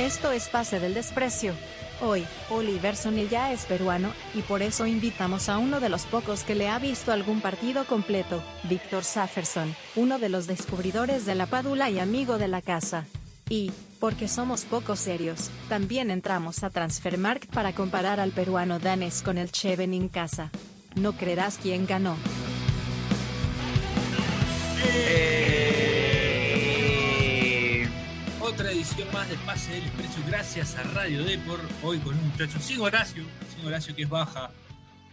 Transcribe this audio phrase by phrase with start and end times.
[0.00, 1.52] Esto es Pase del Desprecio.
[2.00, 6.42] Hoy, Oliver Sonny ya es peruano, y por eso invitamos a uno de los pocos
[6.42, 11.44] que le ha visto algún partido completo, Víctor Safferson, uno de los descubridores de la
[11.44, 13.04] Padula y amigo de la casa.
[13.50, 19.36] Y, porque somos poco serios, también entramos a Transfermarkt para comparar al peruano Danes con
[19.36, 20.50] el Chevening Casa.
[20.94, 22.16] No creerás quién ganó.
[24.82, 25.39] Eh,
[28.80, 31.60] edición más de Pase del Expreso gracias a Radio Depor.
[31.82, 34.50] Hoy con un muchacho sin Horacio, sin Horacio que es baja.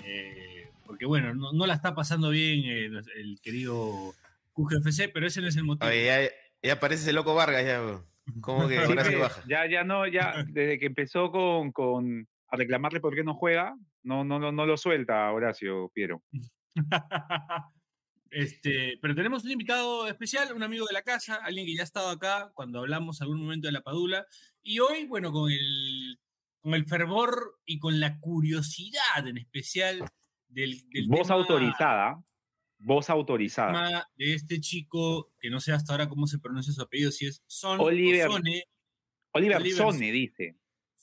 [0.06, 4.14] eh, porque bueno, no, no la está pasando bien eh, el querido
[4.54, 5.90] QGFC, pero ese no es el motivo.
[5.90, 7.82] Oye, ya, ya parece ese loco Vargas, ya.
[8.40, 8.76] ¿Cómo que
[9.10, 9.44] que baja?
[9.50, 13.76] Ya, ya no, ya desde que empezó con, con a reclamarle por qué no juega,
[14.02, 16.24] no, no, no, no lo suelta Horacio Piero.
[18.32, 21.86] Este, pero tenemos un invitado especial, un amigo de la casa, alguien que ya ha
[21.86, 24.26] estado acá cuando hablamos algún momento de la Padula.
[24.62, 26.20] Y hoy, bueno, con el,
[26.62, 30.04] con el fervor y con la curiosidad en especial
[30.48, 32.24] del, del Voz tema- autorizada,
[32.80, 33.72] voz autorizada.
[33.74, 37.28] tema de este chico, que no sé hasta ahora cómo se pronuncia su apellido, si
[37.28, 38.64] es Son Oliver o Sone.
[39.34, 40.58] Oliver, Oliver Sone dice.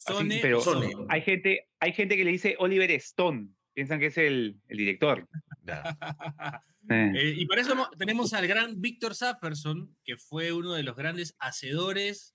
[0.07, 0.93] Así, Sone pero o Sone.
[1.09, 3.48] hay gente, hay gente que le dice Oliver Stone.
[3.73, 5.29] Piensan que es el, el director.
[6.91, 7.35] Eh.
[7.39, 11.35] Y para eso mo- tenemos al gran Víctor Safferson, que fue uno de los grandes
[11.39, 12.35] hacedores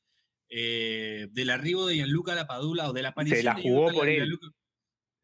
[0.49, 4.09] eh, del arribo de Gianluca Lapadula o de la aparición la de jugó Gianluca- por
[4.09, 4.15] él.
[4.17, 4.47] Gianluca-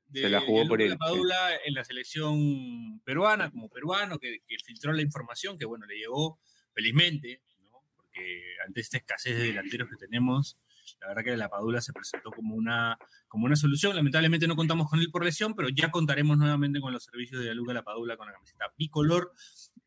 [0.08, 0.92] de Se la jugó por él, sí.
[0.92, 5.98] Lapadula en la selección peruana, como peruano, que, que filtró la información, que bueno, le
[5.98, 6.40] llegó
[6.74, 7.82] felizmente, ¿no?
[7.96, 10.58] porque ante esta escasez de delanteros que tenemos,
[11.06, 13.96] la verdad que la Padula se presentó como una, como una solución.
[13.96, 17.54] Lamentablemente no contamos con él por lesión, pero ya contaremos nuevamente con los servicios de
[17.54, 19.32] Luca La Padula con la camiseta bicolor.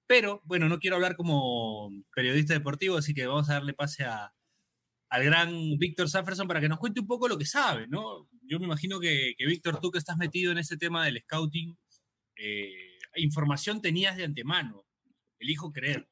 [0.06, 4.33] Pero bueno, no quiero hablar como periodista deportivo, así que vamos a darle pase a,
[5.08, 8.28] al gran Víctor Safferson para que nos cuente un poco lo que sabe, ¿no?
[8.42, 11.77] Yo me imagino que, Víctor, tú que estás metido en ese tema del scouting,
[12.36, 14.85] eh, información tenías de antemano.
[15.40, 16.08] Elijo creer.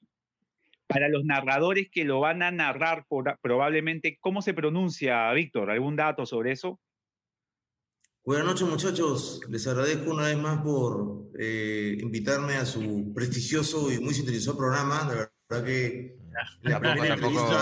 [0.89, 5.71] Para los narradores que lo van a narrar por- probablemente, ¿cómo se pronuncia, Víctor?
[5.71, 6.81] ¿Algún dato sobre eso?
[8.25, 9.41] Buenas noches, muchachos.
[9.49, 15.01] Les agradezco una vez más por eh, invitarme a su prestigioso y muy sintonizado programa.
[15.09, 16.17] La verdad que
[16.63, 17.59] la primera tampoco- entrevista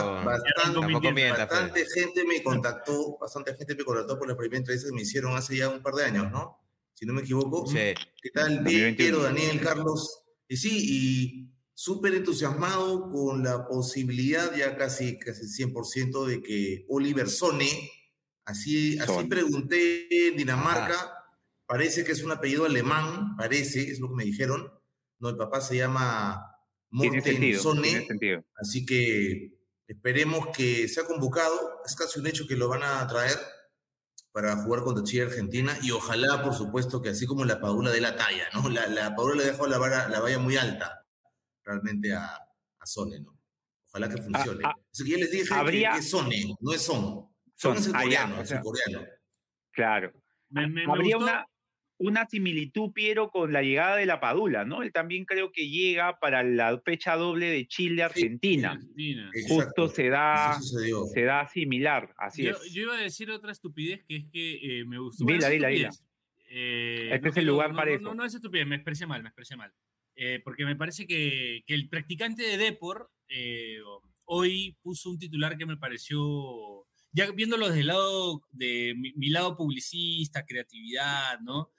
[0.62, 1.60] tampoco bastante, mientas, Fede.
[1.60, 5.34] bastante gente me contactó, bastante gente me contactó por la primera entrevista que me hicieron
[5.36, 6.58] hace ya un par de años, ¿no?
[6.94, 7.66] Si no me equivoco.
[7.66, 7.78] Sí.
[8.22, 8.96] ¿Qué tal, 2021.
[8.96, 10.22] Piero, Daniel, Carlos?
[10.48, 17.28] Y sí, y súper entusiasmado con la posibilidad, ya casi, casi 100%, de que Oliver
[17.28, 17.90] Sone,
[18.44, 21.12] así, así pregunté en Dinamarca,
[21.66, 24.72] parece que es un apellido alemán, parece, es lo que me dijeron.
[25.18, 26.40] No, el papá se llama
[26.90, 28.06] Morten Sone,
[28.56, 29.58] así que
[29.88, 31.80] esperemos que sea convocado.
[31.84, 33.38] Es casi un hecho que lo van a traer
[34.32, 35.76] para jugar contra Chile Argentina.
[35.82, 38.68] Y ojalá, por supuesto, que así como la Padula de la talla, ¿no?
[38.68, 41.03] La, la Padula le dejó la, vara, la valla muy alta
[41.64, 43.38] realmente a, a Sone, ¿no?
[43.88, 44.60] Ojalá que funcione.
[44.64, 47.28] ah, Así que ya les dije que- habría- que, es Sone, no es Son.
[47.56, 49.06] Son es el ah, coreano, es el coreano.
[49.70, 50.12] Claro.
[50.50, 51.46] Me, me- me Habría una,
[51.98, 54.82] una similitud, Piero, con la llegada de la Padula, ¿no?
[54.82, 58.72] Él también creo que llega para la fecha doble de Chile-Argentina.
[58.72, 59.30] Argentina.
[59.48, 62.72] Justo se da, se da similar, así Yo, es.
[62.72, 65.24] yo iba a decir otra estupidez que es que eh, me gustó.
[65.24, 65.90] Dila, dila, dila.
[66.48, 68.04] Eh, Este no es el lugar no, para no, eso.
[68.08, 69.72] No, no es estupidez, me expresé mal, me expresé mal.
[70.16, 73.78] Eh, porque me parece que, que el practicante de Depor eh,
[74.26, 79.28] hoy puso un titular que me pareció, ya viéndolo desde el lado de mi, mi
[79.30, 81.72] lado publicista, creatividad, ¿no?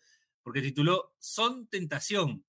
[0.43, 2.43] Porque tituló Son Tentación.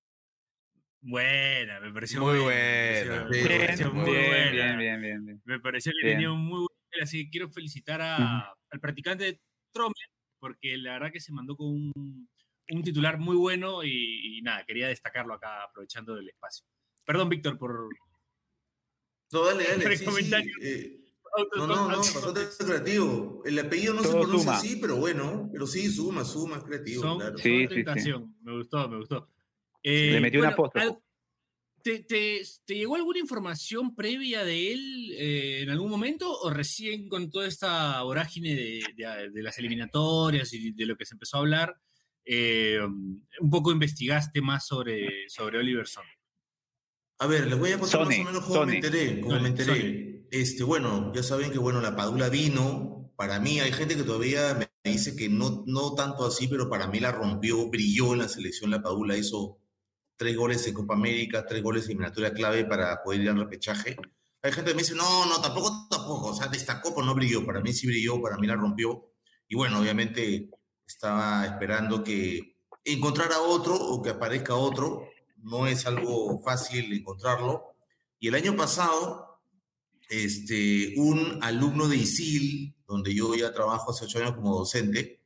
[0.99, 3.25] Buena, me pareció Muy buena.
[3.29, 5.41] Bien, bien.
[5.45, 6.17] Me pareció que Bien.
[6.17, 9.39] tenía un muy buen así que quiero felicitar a- al practicante de
[9.71, 9.93] Tromer,
[10.39, 12.29] porque la verdad que se mandó con un,
[12.71, 16.65] un titular muy bueno y, y nada, quería destacarlo acá aprovechando el espacio.
[17.05, 17.89] Perdón, Víctor, por...
[19.31, 19.89] No, dale, dale.
[19.91, 20.53] Sí, sí, comentario.
[20.61, 20.99] eh,
[21.57, 23.41] no, no, no, bastante creativo.
[23.45, 24.57] El apellido no se Todo pronuncia suma.
[24.57, 27.37] así, pero bueno, pero sí, suma, suma, es creativo, Son, claro.
[27.37, 27.73] Sí, sí, sí.
[27.75, 28.35] tentación.
[28.41, 29.29] Me gustó, me gustó.
[29.83, 30.87] Le metió un bueno, apóstrofo.
[30.87, 31.03] al-
[31.83, 37.07] ¿te, te, te llegó alguna información previa de él eh, en algún momento o recién
[37.07, 41.37] con toda esta vorágine de, de- de las eliminatorias y de lo que se empezó
[41.37, 41.77] a hablar,
[42.27, 46.03] eh, un poco investigaste más sobre, sobre Oliver Son?
[47.19, 48.71] A ver, les voy a contar Sone, más o menos cómo Sone.
[48.71, 49.21] me enteré.
[49.21, 50.27] Cómo Sone, me enteré.
[50.29, 53.11] Este, bueno, ya saben que bueno, la Padula vino.
[53.15, 56.87] Para mí hay gente que todavía me dice que no, no tanto así, pero para
[56.87, 58.69] mí la rompió, brilló en la selección.
[58.69, 59.59] La Padula hizo
[60.15, 63.95] tres goles en Copa América, tres goles en eliminatoria clave para poder ir al repechaje.
[64.43, 66.27] Hay gente que me dice, no, no, tampoco, tampoco.
[66.27, 67.45] O sea, destacó, pero no brilló.
[67.45, 69.05] Para mí sí brilló, para mí la rompió.
[69.47, 70.49] Y bueno, obviamente
[70.87, 75.09] estaba esperando que encontrara otro o que aparezca otro.
[75.37, 77.75] No es algo fácil encontrarlo.
[78.19, 79.41] Y el año pasado,
[80.09, 85.21] este, un alumno de ISIL, donde yo ya trabajo hace ocho años como docente,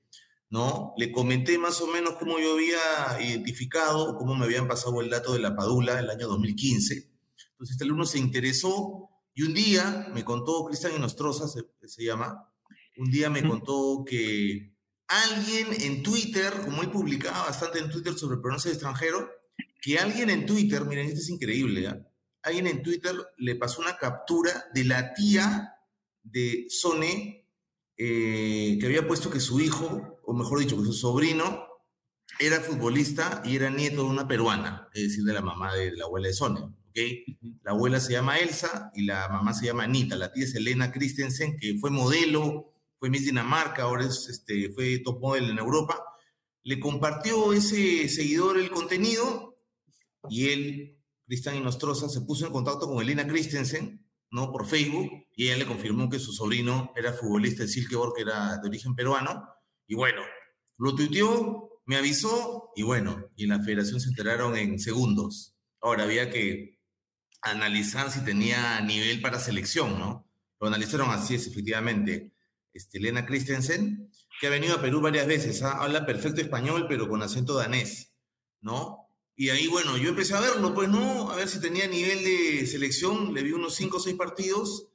[0.49, 0.93] ¿no?
[0.97, 5.33] Le comenté más o menos cómo yo había identificado, cómo me habían pasado el dato
[5.33, 7.09] de la Padula el año 2015.
[7.51, 12.51] Entonces este alumno se interesó y un día me contó, Cristian Inostroza se, se llama,
[12.97, 14.70] un día me contó que
[15.11, 19.29] alguien en Twitter, como él publicaba bastante en Twitter sobre pronunciación extranjero,
[19.81, 22.07] que alguien en Twitter, miren, esto es increíble, ¿ya?
[22.43, 25.75] alguien en Twitter le pasó una captura de la tía
[26.23, 27.47] de Sone,
[27.97, 31.67] eh, que había puesto que su hijo, o mejor dicho, que su sobrino,
[32.39, 36.05] era futbolista y era nieto de una peruana, es decir, de la mamá de la
[36.05, 36.61] abuela de Sone.
[36.89, 37.25] ¿okay?
[37.63, 40.15] La abuela se llama Elsa y la mamá se llama Anita.
[40.15, 42.70] La tía es Elena Christensen, que fue modelo,
[43.01, 45.99] fue Miss Dinamarca, ahora es, este, fue top model en Europa.
[46.61, 49.55] Le compartió ese seguidor el contenido
[50.29, 54.51] y él Cristian Inostroza se puso en contacto con Elena Christensen, ¿no?
[54.51, 58.59] Por Facebook, y ella le confirmó que su sobrino era futbolista de Silkeborg, que era
[58.59, 59.49] de origen peruano,
[59.87, 60.21] y bueno,
[60.77, 65.55] lo tuiteó, me avisó, y bueno, y en la federación se enteraron en segundos.
[65.81, 66.77] Ahora había que
[67.41, 70.29] analizar si tenía nivel para selección, ¿no?
[70.59, 72.31] Lo analizaron así, es efectivamente.
[72.73, 75.83] Este, Elena Christensen, que ha venido a Perú varias veces, ¿ah?
[75.83, 78.13] habla perfecto español, pero con acento danés,
[78.61, 79.01] ¿no?
[79.35, 82.67] Y ahí, bueno, yo empecé a verlo, pues no, a ver si tenía nivel de
[82.67, 84.87] selección, le vi unos 5 o 6 partidos.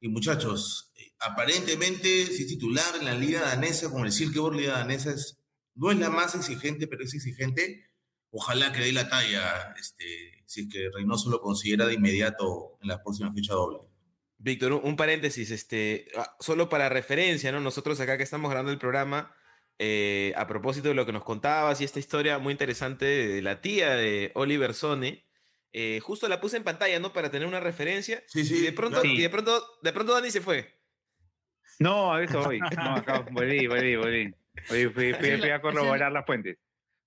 [0.00, 4.78] Y muchachos, eh, aparentemente, si es titular en la liga danesa, como el Silkeborg, liga
[4.78, 5.38] danesa, es,
[5.74, 7.86] no es la más exigente, pero es exigente.
[8.30, 12.88] Ojalá que dé la talla, este, si es que Reynoso lo considera de inmediato en
[12.88, 13.91] la próxima fecha doble.
[14.42, 17.60] Víctor, un paréntesis, este, ah, solo para referencia, ¿no?
[17.60, 19.34] Nosotros acá que estamos grabando el programa,
[19.78, 23.60] eh, a propósito de lo que nos contabas y esta historia muy interesante de la
[23.60, 25.24] tía de Oliver Sone,
[25.72, 27.12] eh, justo la puse en pantalla, ¿no?
[27.12, 28.22] Para tener una referencia.
[28.26, 28.56] Sí, sí.
[28.56, 30.78] Y de pronto, y de pronto, de pronto Dani se fue.
[31.78, 32.58] No, a eso voy.
[32.58, 34.34] No, acá volví, volví, volví.
[34.66, 36.58] Fui, fui- fui a corroborar las fuentes.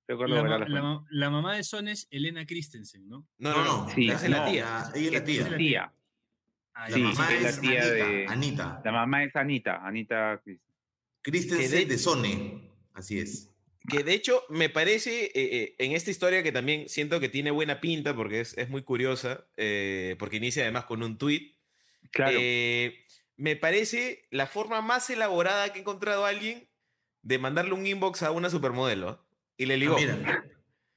[0.08, 3.28] La, corroborar ma- las la la mamá de Son es Elena Christensen, ¿no?
[3.38, 3.90] No, no, no.
[3.94, 4.52] Sí, esa es la no.
[4.52, 4.84] tía.
[4.96, 5.94] ella es la tía.
[6.76, 8.82] Ah, La Sí, mamá es la tía Anita, de- Anita.
[8.84, 10.42] La mamá es Anita, Anita.
[11.22, 13.50] Christensen de- de Sone, así es.
[13.88, 17.52] Que de hecho me parece, eh, eh, en esta historia que también siento que tiene
[17.52, 21.54] buena pinta, porque es, es muy curiosa, eh, porque inicia además con un tweet.
[22.12, 22.38] Claro.
[22.40, 23.00] Eh,
[23.38, 26.68] me parece la forma más elaborada que he encontrado alguien
[27.22, 29.24] de mandarle un inbox a una supermodelo.
[29.58, 29.96] Y le ligó.
[29.96, 30.46] Ah, mira.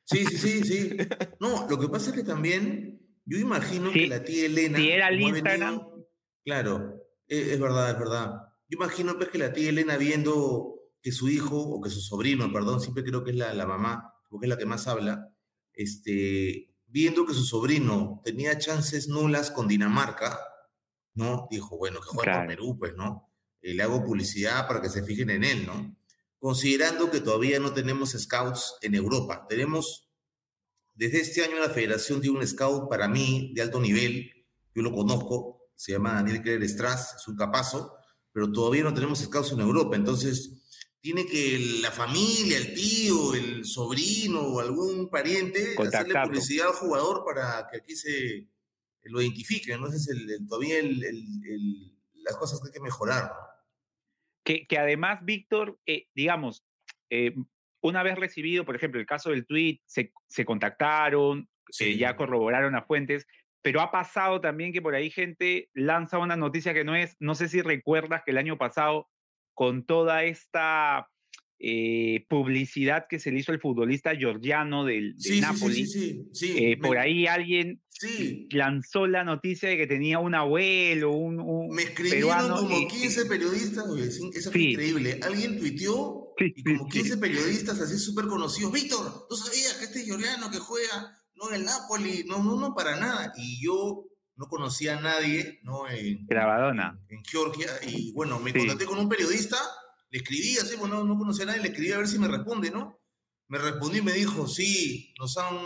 [0.05, 0.97] Sí, sí, sí, sí.
[1.41, 4.79] No, lo que pasa es que también, yo imagino Sí, que la tía Elena.
[4.79, 5.79] si era el Instagram.
[5.79, 6.09] venido-
[6.45, 6.95] claro,
[7.27, 8.33] es, es verdad, es verdad.
[8.69, 12.53] Yo imagino pues que la tía Elena viendo que su hijo, o que su sobrino,
[12.53, 15.29] perdón, siempre creo que es la, la mamá, porque es la que más habla,
[15.73, 20.39] este, viendo que su sobrino tenía chances nulas con Dinamarca,
[21.15, 21.47] ¿no?
[21.51, 22.49] Dijo, bueno, que por Claro.
[22.49, 23.33] Perú, pues, ¿no?
[23.63, 25.97] Eh, le hago publicidad para que se fijen en él, ¿no?
[26.39, 29.47] Considerando que todavía no tenemos scouts en Europa.
[29.49, 30.08] Tenemos,
[30.99, 34.31] desde este año la federación tiene un scout para mí de alto nivel,
[34.75, 37.95] yo lo conozco, se llama Daniel Keller Strass, es un capazo,
[38.33, 40.55] pero todavía no tenemos scouts en Europa, entonces
[41.01, 47.25] tiene que la familia, el tío, el sobrino o algún pariente hacerle publicidad al jugador
[47.25, 48.49] para que aquí se
[49.05, 49.87] lo identifiquen, ¿no?
[49.87, 53.49] Ese es el, el- todavía el- las cosas que hay que mejorar, ¿no?
[54.45, 56.65] Que, que además, Víctor, eh, digamos,
[57.11, 57.35] eh,
[57.89, 61.49] una vez recibido, por ejemplo, el caso del tweet, se, se contactaron,
[61.81, 63.27] eh, ya corroboraron las fuentes,
[63.63, 67.35] pero ha pasado también que por ahí gente lanza una noticia que no es, no
[67.35, 69.09] sé si recuerdas que el año pasado,
[69.55, 71.09] con toda esta
[71.61, 76.77] eh, publicidad que se le hizo al futbolista georgiano del, de Sí, Napoli, sí, eh,
[76.77, 81.75] Me- por ahí alguien Sí, lanzó la noticia de que tenía un abuelo, un, un
[81.75, 84.71] Me escribieron peruano, como y- 15 periodistas, oye, fue Sí.
[84.71, 85.19] increíble.
[85.21, 87.21] Alguien tuiteó Sí, y como sí, 15 sí.
[87.21, 88.73] periodistas así súper conocidos.
[88.73, 92.25] Víctor, ¿tú sabías que este Giordano que juega no en el Napoli?
[92.27, 93.33] No, no, no, para nada.
[93.37, 94.05] Y yo
[94.37, 95.89] no conocía a nadie, ¿no?
[95.89, 97.01] En, Grabadona.
[97.09, 97.69] en, en Georgia.
[97.87, 98.59] Y bueno, me Sí.
[98.59, 99.57] contacté con un periodista,
[100.11, 102.71] le escribí así, bueno, no conocía a nadie, le escribí a ver si me responde,
[102.71, 103.01] ¿no?
[103.49, 105.57] Me respondió y me dijo, sí, nos han,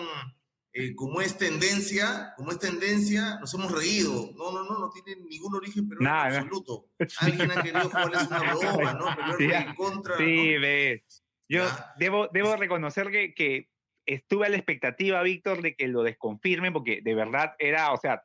[0.74, 4.32] eh, como es tendencia, como es tendencia, nos hemos reído.
[4.36, 6.86] No, no, no, no tiene ningún origen peruano Nada, en absoluto.
[7.20, 9.06] Alguien ha querido jugarles una broma, ¿no?
[9.16, 10.60] Pero Sí, en contra, Sí, ¿no?
[10.60, 11.22] ves.
[11.48, 11.64] Yo
[11.98, 13.68] debo, debo reconocer que, que
[14.06, 18.24] estuve a la expectativa, Víctor, de que lo desconfirmen, porque de verdad era, o sea,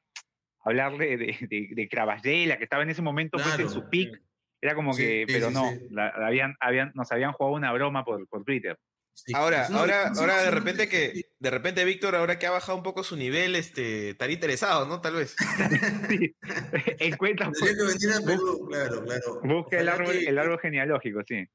[0.62, 4.22] hablar de, de, de, Cravallera, que estaba en ese momento pues, en su pick.
[4.62, 5.70] Era como que, pero no,
[6.16, 8.78] habían, habían, nos habían jugado una broma por, por Twitter.
[9.34, 13.04] Ahora, ahora, ahora de repente que, de repente Víctor, ahora que ha bajado un poco
[13.04, 15.02] su nivel, este, estaría interesado, ¿no?
[15.02, 15.36] Tal vez.
[16.10, 16.36] sí.
[17.00, 17.52] Encuentra.
[17.52, 19.42] claro, claro.
[19.44, 21.46] Busca el árbol, el árbol genealógico, sí.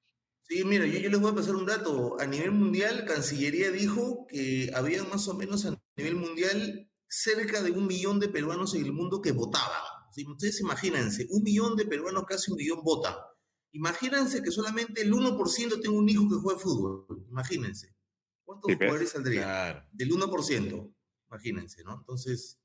[0.44, 2.16] Sí, mira, yo, yo, les voy a pasar un dato.
[2.20, 7.70] A nivel mundial, Cancillería dijo que había más o menos a nivel mundial cerca de
[7.70, 9.82] un millón de peruanos en el mundo que votaban.
[10.26, 13.14] ustedes imagínense, un millón de peruanos, casi un millón votan.
[13.72, 17.06] Imagínense que solamente el 1% tiene un hijo que juega fútbol.
[17.30, 17.94] Imagínense.
[18.44, 19.86] ¿Cuántos jugadores saldrían?
[19.92, 20.94] Del 1%.
[21.28, 21.94] Imagínense, ¿no?
[21.94, 22.60] Entonces,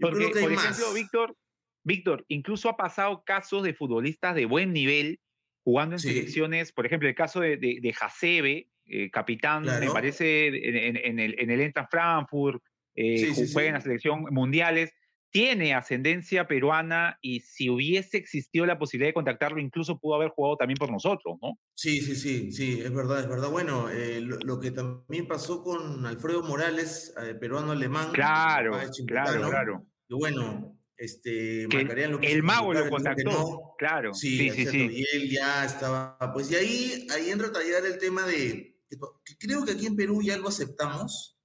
[0.00, 1.36] Porque, por ejemplo, Víctor,
[1.84, 5.20] Víctor, incluso ha pasado casos de futbolistas de buen nivel
[5.62, 11.18] jugando en selecciones, por ejemplo, el caso de, de, de eh, capitán, me parece, en,
[11.18, 12.62] el, en el Frankfurt,
[12.94, 14.92] eh, juega en la selección mundiales,
[15.36, 20.56] tiene ascendencia peruana y si hubiese existido la posibilidad de contactarlo, incluso pudo haber jugado
[20.56, 21.58] también por nosotros, ¿no?
[21.74, 23.50] Sí, sí, sí, sí, es verdad, es verdad.
[23.50, 28.12] Bueno, eh, lo, que también pasó con Alfredo Morales, peruano-alemán.
[28.12, 29.86] Claro, claro, claro.
[30.08, 34.14] Y bueno, este, el mago lo contactó, claro.
[34.14, 37.98] Sí, sí, sí, Y él ya estaba, pues y ahí, ahí entra a tallar el
[37.98, 41.38] tema de, que creo que aquí en Perú ya lo aceptamos.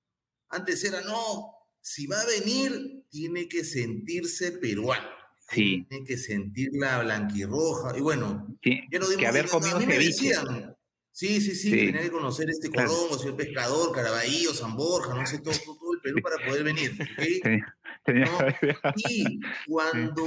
[0.48, 5.08] Antes era, no, si va a venir, tiene que sentirse peruano.
[5.50, 5.86] Sí.
[5.88, 7.96] Tiene que sentir la blanquirroja.
[7.98, 10.76] Y bueno, ya no que haber comido decían,
[11.14, 13.30] Sí, sí, sí, tenía que conocer este Corongo, claro.
[13.30, 16.98] el pescador, Caraballo, San Borja, no sé, todo, todo, el Perú para poder venir.
[17.14, 17.42] ¿okay?
[19.10, 20.26] Y cuando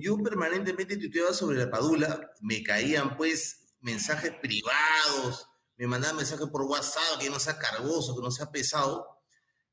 [0.00, 6.62] yo permanentemente tuiteaba sobre la padula, me caían pues mensajes privados, me mandaban mensajes por
[6.62, 9.06] WhatsApp que no sea cargoso, que no sea pesado.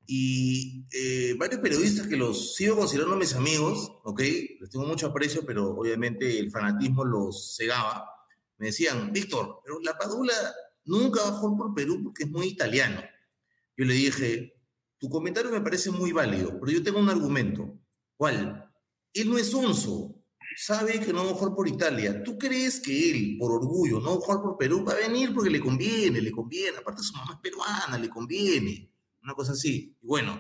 [0.08, 4.20] Y eh, varios periodistas que los sigo considerando mis amigos, ¿ok?
[4.60, 8.10] Les tengo mucho aprecio, pero obviamente el fanatismo los cegaba.
[8.58, 10.34] Me decían, Víctor, pero la Padula
[10.86, 13.02] nunca bajó por Perú porque es muy italiano.
[13.76, 14.54] Yo le dije,
[14.98, 17.78] tu comentario me parece muy válido, pero yo tengo un argumento.
[18.16, 18.72] ¿Cuál?
[19.14, 20.16] Él no es onzo,
[20.56, 22.24] sabe que no va a jugar por Italia.
[22.24, 24.86] ¿Tú crees que él, por orgullo, no va a jugar por Perú?
[24.86, 26.78] Va a venir porque le conviene, le conviene.
[26.78, 28.95] Aparte su mamá es peruana, le conviene.
[29.26, 29.98] Una cosa así.
[30.02, 30.40] Y bueno,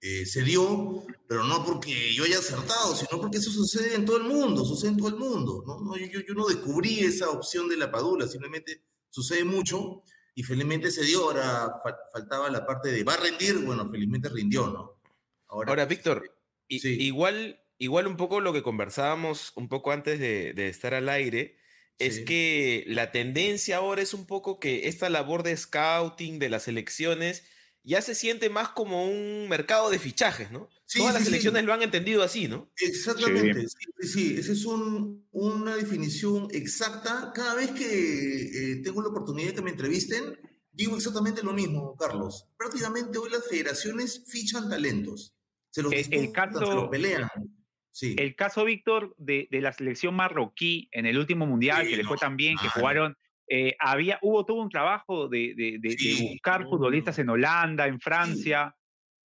[0.00, 4.16] eh, se dio, pero no porque yo haya acertado, sino porque eso sucede en todo
[4.16, 5.62] el mundo, sucede en todo el mundo.
[5.66, 10.02] No, no yo, yo, no descubrí esa opción de la padula, simplemente sucede mucho
[10.34, 11.68] y felizmente se dio, ahora
[12.12, 15.00] faltaba la parte de va a rendir, bueno, felizmente rindió, ¿no?
[15.48, 16.34] Ahora, Víctor,
[16.68, 21.58] igual, igual un poco lo que conversábamos un poco antes de, estar al aire,
[21.98, 26.68] es que la tendencia ahora es un poco que esta labor de scouting de las
[26.68, 27.44] elecciones
[27.82, 30.68] ya se siente más como un mercado de fichajes, ¿no?
[30.92, 32.70] Todas las elecciones lo han entendido así, ¿no?
[32.76, 37.32] Exactamente, sí, sí, esa es una definición exacta.
[37.34, 40.36] Cada vez que eh, tengo la oportunidad de que me entrevisten,
[40.72, 42.48] digo exactamente lo mismo, Carlos.
[42.56, 45.34] Prácticamente hoy las federaciones fichan talentos.
[45.70, 47.28] Se los, el, caso, pelean.
[47.92, 48.16] Sí.
[48.18, 52.36] El caso, Víctor, de, la selección marroquí en el último mundial, que le fue tan
[52.36, 53.16] bien, que jugaron
[53.52, 55.96] eh, había, hubo todo un trabajo de, de,
[56.30, 58.72] buscar futbolistas en Holanda, en Francia.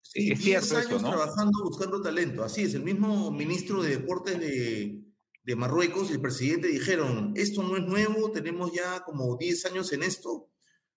[0.01, 0.31] Sí.
[0.31, 2.43] es cierto años trabajando, buscando talento.
[2.43, 4.99] Así es, el mismo ministro de Deportes de,
[5.43, 9.93] de Marruecos y el presidente dijeron, esto no es nuevo, tenemos ya como 10 años
[9.93, 10.49] en esto.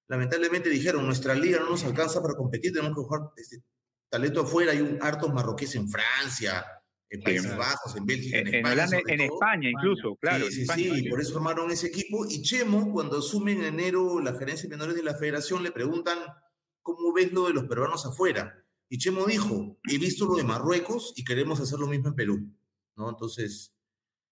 [0.06, 3.62] Lamentablemente dijeron, nuestra liga no nos alcanza para competir, tenemos que buscar este,
[4.08, 4.72] talento afuera.
[4.72, 6.64] Hay un hartos marroquíes en Francia,
[7.10, 8.86] en Países Bajos, en Bélgica, en, España.
[9.06, 10.46] En, España incluso, claro.
[10.50, 12.26] Sí, sí, sí, por eso formaron ese equipo.
[12.28, 16.18] Y Chemo, cuando asume en enero la gerencia de menores de la federación, le preguntan,
[16.82, 18.64] ¿cómo ves lo de los peruanos afuera?
[18.90, 22.54] Y Chemo dijo, he visto lo de Marruecos y queremos hacer lo mismo en Perú.
[22.96, 23.10] ¿no?
[23.10, 23.74] Entonces,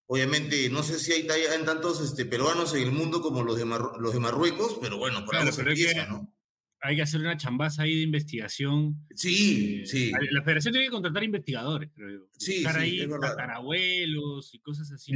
[0.07, 3.65] obviamente, no sé si hay, hay tantos este, peruanos en el mundo como los de,
[3.65, 6.33] los de Marruecos, pero bueno, por claro, algo se ¿no?
[6.81, 8.97] Hay que hacer una chambaza ahí de investigación.
[9.15, 10.13] Sí, eh, sí.
[10.31, 12.29] La federación tiene que contratar investigadores, creo.
[12.39, 15.13] Sí, Buscar ahí tatarabuelos y cosas así.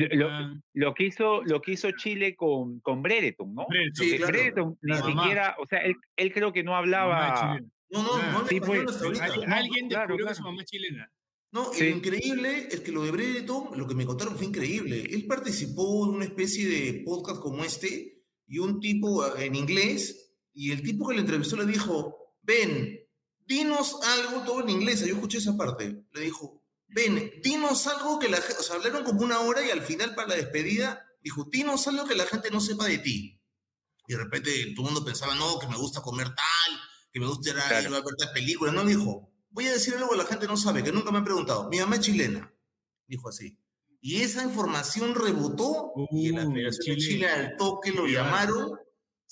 [0.75, 3.67] Lo, que hizo, lo que hizo Chile con, con Brereton, ¿no?
[3.69, 4.33] Brereton, sí, claro.
[4.33, 7.61] Brereton ni siquiera, o sea, él, él, creo que no hablaba.
[7.91, 8.79] No, no, no, sí, fue,
[9.49, 11.13] Alguien descubrió claro, que su mamá es chilena.
[11.53, 15.03] No, y lo increíble es que lo de Brereton, lo que me contaron fue increíble.
[15.11, 20.20] Él participó en una especie de podcast como este y un tipo en inglés
[20.53, 23.01] y el tipo que le entrevistó le dijo, ven,
[23.47, 28.29] dinos algo, todo en inglés, yo escuché esa parte, le dijo, ven, dinos algo que
[28.29, 31.45] la gente, o sea, hablaron como una hora y al final para la despedida, dijo,
[31.51, 33.41] dinos algo que la gente no sepa de ti.
[34.07, 36.81] Y de repente todo el mundo pensaba, no, que me gusta comer tal,
[37.13, 38.73] que me gusta ir a, ver tal película.
[38.73, 41.25] No, dijo, voy a decir algo que la gente no sabe, que nunca me han
[41.25, 41.69] preguntado.
[41.69, 42.53] Mi mamá es chilena.
[43.07, 43.57] dijo así.
[44.01, 47.15] Y esa información rebotó y la Uh, Federación de Chile.
[47.15, 48.79] Chile al toque lo Chile, llamaron,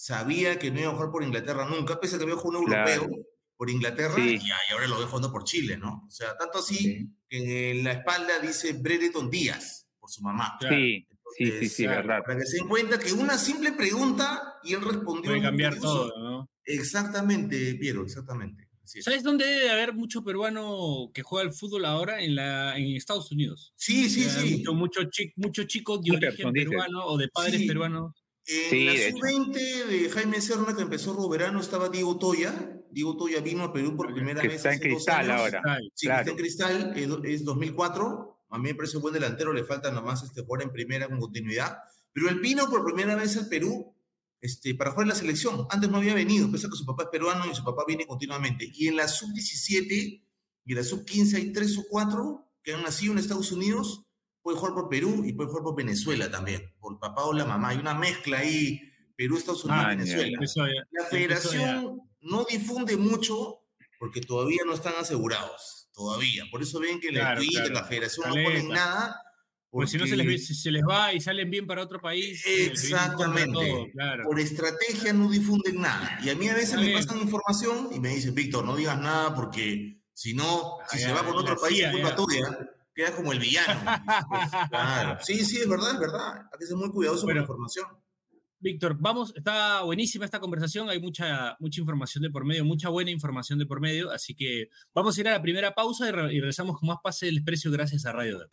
[0.00, 2.66] sabía que no iba a jugar por Inglaterra nunca, pese a que había jugado un
[2.66, 2.88] Claro.
[2.92, 3.24] europeo
[3.56, 4.38] por Inglaterra Sí.
[4.40, 6.04] y, ahora lo ve jugando por Chile, ¿no?
[6.06, 7.08] O sea, tanto así Sí.
[7.28, 10.56] que en la espalda dice Brereton Díaz, por su mamá.
[10.60, 10.76] Claro.
[10.76, 12.22] Sí, sí, sí, Entonces, sí, claro, verdad.
[12.24, 15.32] Para que se den cuenta que una simple pregunta y él respondió.
[15.32, 16.10] Puede cambiar curioso.
[16.10, 16.50] todo, ¿no?
[16.64, 18.68] Exactamente, Piero, exactamente.
[18.84, 22.22] ¿Sabes dónde debe haber mucho peruano que juega al fútbol ahora?
[22.22, 23.72] En, la, en Estados Unidos.
[23.76, 24.58] Sí, sí, sí.
[24.58, 26.68] Mucho, mucho, chi- mucho chico de origen dices.
[26.70, 27.66] peruano o de padres Sí.
[27.66, 28.14] peruanos.
[28.50, 29.16] En Sí, la de hecho.
[29.18, 32.80] sub-20 de Jaime Serna, que empezó Roberano, estaba Diego Toya.
[32.90, 34.56] Diego Toya vino a Perú por primera Que vez.
[34.56, 35.62] está en Cristal ahora.
[35.94, 36.20] Sí, Claro.
[36.20, 38.40] está en Cristal, es, do- es 2004.
[38.50, 41.20] A mí me parece un buen delantero, le falta nomás este, jugar en primera con
[41.20, 41.76] continuidad.
[42.14, 43.94] Pero él vino por primera vez al Perú
[44.40, 45.66] este, para jugar en la selección.
[45.68, 48.06] Antes no había venido, pese a que su papá es peruano y su papá viene
[48.06, 48.70] continuamente.
[48.74, 50.22] Y en la sub-17
[50.64, 54.06] y en la sub-15 hay tres o cuatro que han nacido en Estados Unidos.
[54.48, 57.68] Puede jugar por Perú y puede jugar por Venezuela también, por papá o la mamá.
[57.68, 58.80] Hay una mezcla ahí,
[59.14, 60.38] Perú, Estados Unidos, Ah, Venezuela.
[60.40, 63.58] ya- La federación no difunde mucho
[63.98, 66.44] porque todavía no están asegurados, todavía.
[66.50, 67.74] Por eso ven que en Claro, el Twitter, claro.
[67.74, 68.50] la federación no Caleta.
[68.50, 69.22] ponen nada.
[69.68, 72.00] Pues si no se les, porque si se les va y salen bien para otro
[72.00, 72.40] país.
[72.40, 73.52] se contra Exactamente.
[73.52, 74.24] todo, claro.
[74.24, 76.18] Por estrategia no difunden nada.
[76.24, 79.34] Y a mí a veces me pasan información y me dicen, Víctor, no digas nada
[79.34, 82.16] porque si no, si Ah, se ya, va la otro país, es culpa ya.
[82.16, 82.58] tuya.
[82.98, 83.80] Queda como el villano.
[84.28, 85.18] Pues, claro.
[85.22, 86.32] Sí, sí, es verdad, es verdad.
[86.52, 87.46] Hay que ser muy cuidadoso Bueno.
[87.46, 87.86] con la información.
[88.58, 93.12] Víctor, vamos, está buenísima esta conversación, hay mucha, mucha información de por medio, mucha buena
[93.12, 96.34] información de por medio, así que vamos a ir a la primera pausa y, re-
[96.34, 98.48] y regresamos con más Pase del Desprecio gracias a Radio Dep.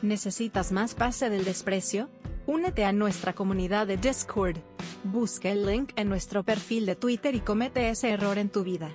[0.00, 2.08] ¿Necesitas más pase del desprecio?
[2.46, 4.56] Únete a nuestra comunidad de Discord.
[5.04, 8.90] Busca el link en nuestro perfil de Twitter y comete ese error en tu vida.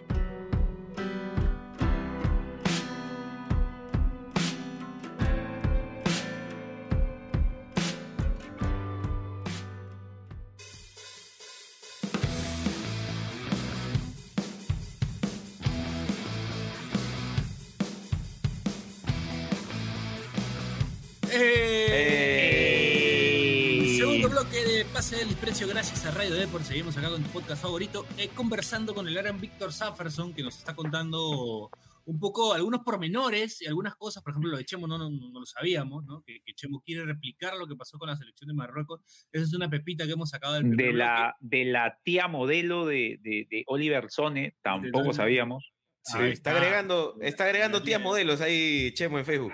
[25.25, 26.63] Del Desprecio gracias a Radio Deport.
[26.63, 30.55] Seguimos acá con tu podcast favorito, eh, conversando con el gran Víctor Safferson, que nos
[30.57, 31.71] está contando
[32.05, 35.39] un poco algunos pormenores y algunas cosas, por ejemplo, lo de Chemo no, no, no
[35.39, 36.21] lo sabíamos, ¿no?
[36.21, 39.01] Que, que Chemo quiere replicar lo que pasó con la selección de Marruecos.
[39.31, 40.97] Esa es una pepita que hemos sacado del primer De bloque.
[40.97, 45.73] la, de la tía modelo de, de, de Oliver Sone, tampoco sabíamos.
[46.03, 49.53] Sí, está agregando, está agregando tías modelos ahí, Chemo, en Facebook.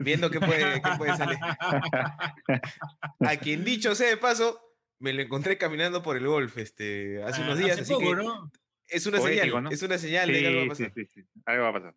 [0.00, 1.38] Viendo qué puede, qué puede salir.
[3.20, 4.67] A quien dicho sea de paso,
[5.00, 8.06] me lo encontré caminando por el golf este, hace unos Ah, días, hace así poco,
[8.10, 8.50] que ¿no?
[8.86, 9.70] es una Poético, señal, ¿no?
[9.70, 10.92] es una señal de que algo va a Sí, pasar.
[10.94, 11.40] sí, sí, sí.
[11.46, 11.94] Algo va a pasar.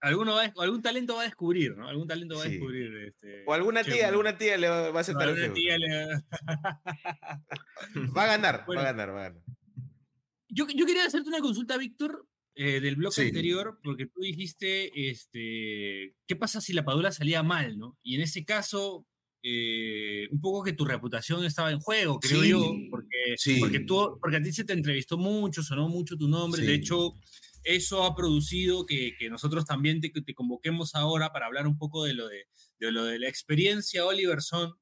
[0.00, 1.88] Alguno va a- algún talento va a descubrir, ¿no?
[1.88, 2.50] Algún talento va a Sí.
[2.52, 2.94] descubrir.
[3.08, 6.06] Este, O alguna tía, alguna tía le va, va a aceptar Alguna tía le-
[8.16, 8.82] Va a ganar, Bueno.
[8.82, 9.42] va a ganar, va a ganar.
[10.48, 13.26] Yo, yo quería hacerte una consulta, Víctor, eh, del bloque Sí.
[13.28, 17.98] anterior, porque tú dijiste, este, ¿qué pasa si la Padula salía mal, no?
[18.02, 19.06] Y en ese caso,
[19.42, 23.58] eh, un poco que tu reputación estaba en juego, creo Sí, yo, porque, sí.
[23.60, 26.74] porque, tú, porque a ti se te entrevistó mucho, sonó mucho tu nombre, de Sí.
[26.74, 27.14] hecho,
[27.64, 32.04] eso ha producido que, que nosotros también te, te convoquemos ahora para hablar un poco
[32.04, 32.46] de lo de,
[32.78, 34.72] de lo de la experiencia Oliver Son,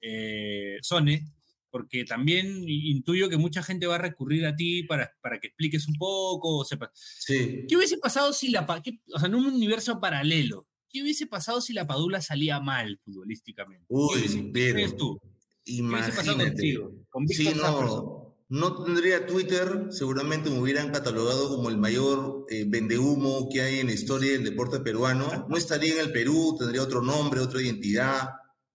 [0.00, 1.26] eh, Sone,
[1.70, 5.88] porque también intuyo que mucha gente va a recurrir a ti para, para que expliques
[5.88, 6.92] un poco, o sepa.
[7.26, 11.60] ¿Qué hubiese pasado si la qué- o sea, en un universo paralelo, qué hubiese pasado
[11.60, 13.84] si la Padula salía mal futbolísticamente?
[13.88, 15.18] ¿Qué Uy, hubiese- ¿Qué pero tú?
[15.64, 16.50] ¿Qué hubiese pasado Imagínate.
[16.52, 16.92] contigo?
[17.10, 23.48] Con Sí, no, no tendría Twitter, seguramente me hubieran catalogado como el mayor eh, vendehumo
[23.52, 25.46] que hay en la historia del deporte peruano.
[25.48, 28.30] No estaría en el Perú, tendría otro nombre, otra identidad.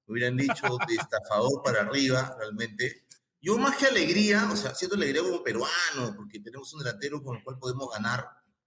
[0.08, 3.06] Me hubieran dicho de estafador para arriba, realmente.
[3.42, 7.38] Yo más que alegría, o sea, siento alegría como peruano, porque tenemos un delantero con
[7.38, 8.26] el cual podemos ganar,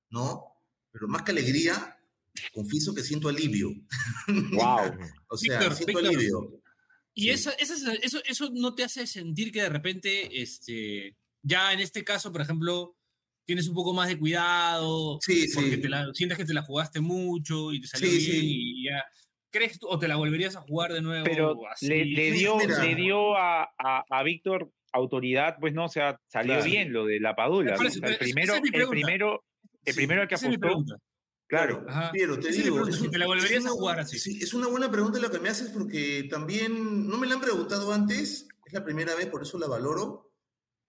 [0.08, 0.44] ¿no?
[0.90, 1.98] Pero más que alegría,
[2.52, 3.70] confieso que siento alivio.
[4.52, 4.92] Wow.
[5.28, 6.62] O sea, Víctor, siento Víctor, alivio.
[7.14, 7.30] Y Sí.
[7.30, 12.04] esa, esa- eso, eso no te hace sentir que de repente, este, ya en este
[12.04, 12.96] caso, por ejemplo,
[13.44, 15.80] tienes un poco más de cuidado, Sí, porque sí.
[15.80, 18.40] te la, sientes que te la jugaste mucho y te salió Sí, bien sí.
[18.42, 19.04] y ya.
[19.50, 21.24] ¿Crees tú, o te la volverías a jugar de nuevo?
[21.24, 21.86] Pero así?
[21.86, 26.54] le, le dio, le dio a, a, a Víctor autoridad, pues no, o sea, salió
[26.54, 26.64] Claro.
[26.70, 27.74] bien lo de la Padula.
[27.74, 27.88] Por ¿no?
[27.88, 29.44] eso, O sea, el primero, es mi el primero,
[29.84, 30.96] el Sí, primero al que apostó.
[31.52, 32.10] Claro, Ajá.
[32.12, 32.88] Piero, te digo.
[32.88, 34.18] es te la volverías a jugar así.
[34.18, 37.42] Sí, es una buena pregunta la que me haces porque también no me la han
[37.42, 40.32] preguntado antes, es la primera vez, por eso la valoro.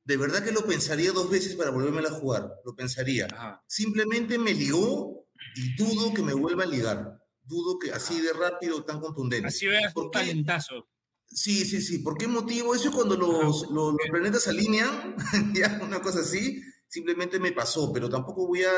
[0.06, 3.28] De verdad que lo pensaría dos veces para volverme a jugar, lo pensaría.
[3.30, 3.62] Ajá.
[3.68, 7.20] Simplemente me ligó y dudo que me vuelva a ligar.
[7.42, 9.50] Dudo que así de rápido, tan contundente.
[9.50, 10.88] Así veas un talentazo.
[11.26, 12.00] Sí, sí, sí.
[12.00, 12.74] ¿Por qué motivo?
[12.74, 15.18] Eso es cuando los, los, planetas se alinean,
[15.54, 18.72] ya, una cosa así, simplemente me pasó, pero tampoco voy a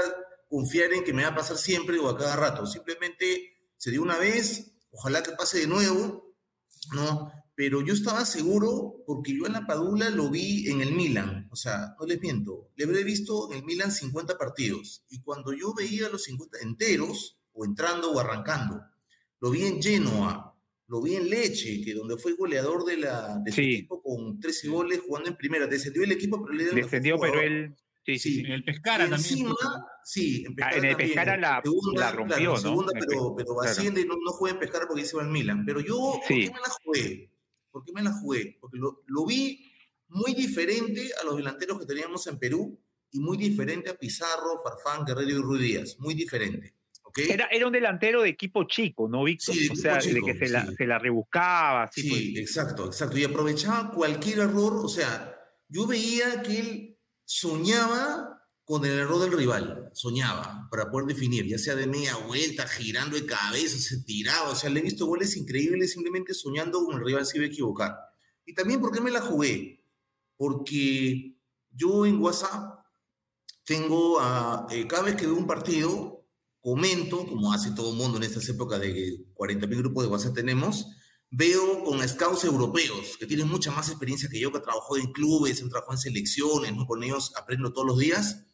[0.48, 2.66] confiar en que me va a pasar siempre o a cada rato.
[2.66, 6.36] Simplemente se dio una vez, ojalá que pase de nuevo,
[6.94, 7.32] ¿no?
[7.56, 11.56] Pero yo estaba seguro porque yo en la Padula lo vi en el Milan, o
[11.56, 15.74] sea, no les miento, le habré visto en el Milan 50 partidos y cuando yo
[15.74, 18.82] veía los 50 enteros, o entrando o arrancando,
[19.40, 20.54] lo vi en Genoa,
[20.88, 24.68] lo vi en Leche, que donde fue goleador de, la, de su equipo con 13
[24.68, 25.66] goles jugando en primera.
[25.66, 27.76] Descendió el equipo, pero le Descendió, pero él.
[28.06, 29.48] Sí, sí, En el Pescara también.
[30.04, 31.62] sí, en, ah, en el Pescara la,
[31.96, 32.58] la, rompió, ¿no?
[32.58, 35.66] Segunda, pero, pero asciende y no, no juega en Pescara porque se va al Milan.
[35.66, 37.32] Pero yo, ¿por qué me la jugué?
[37.72, 38.58] ¿Por qué me la jugué?
[38.62, 39.72] Porque lo, lo vi
[40.10, 42.80] muy diferente a los delanteros que teníamos en Perú
[43.12, 45.96] y muy diferente a Pizarro, Farfán, Guerrero y Ruiz Díaz.
[46.00, 46.76] Muy diferente.
[47.16, 49.56] Era, era un delantero de equipo chico, ¿no, Víctor?
[49.72, 51.90] o sea, de que se la, se la rebuscaba.
[51.92, 52.50] sí, pues.
[52.50, 53.18] exacto, exacto.
[53.18, 54.74] Y aprovechaba cualquier error.
[54.84, 55.34] O sea,
[55.70, 56.95] yo veía que él
[57.26, 59.90] soñaba con el error del rival.
[59.94, 64.50] Soñaba para poder definir, ya sea de media vuelta, girando de cabeza, se tiraba.
[64.50, 67.50] O sea, le he visto goles increíbles simplemente soñando con el rival se iba a
[67.50, 67.96] equivocar.
[68.46, 69.84] Y también, ¿por qué me la jugué?
[70.38, 71.36] Porque
[71.72, 72.80] yo en WhatsApp
[73.64, 76.26] tengo a, eh, cada vez que veo un partido,
[76.60, 80.88] comento, como hace todo el mundo en estas épocas de 40.000 grupos de WhatsApp tenemos,
[81.32, 85.62] veo con scouts europeos que tienen mucha más experiencia que yo, que trabajó en clubes,
[85.62, 86.86] han trabajado en selecciones, ¿no?
[86.86, 88.46] con ellos aprendo todos los días.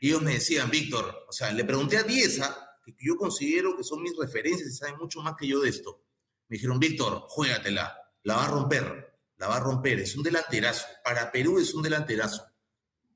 [0.00, 3.84] Y ellos me decían, Víctor, o sea, le pregunté a Dieza, que yo considero que
[3.84, 6.02] son mis referencias y saben mucho más que yo de esto.
[6.48, 10.84] Me dijeron, Víctor, juégatela, la va a romper, la va a romper, es un delanterazo.
[11.02, 12.44] Para Perú es un delanterazo.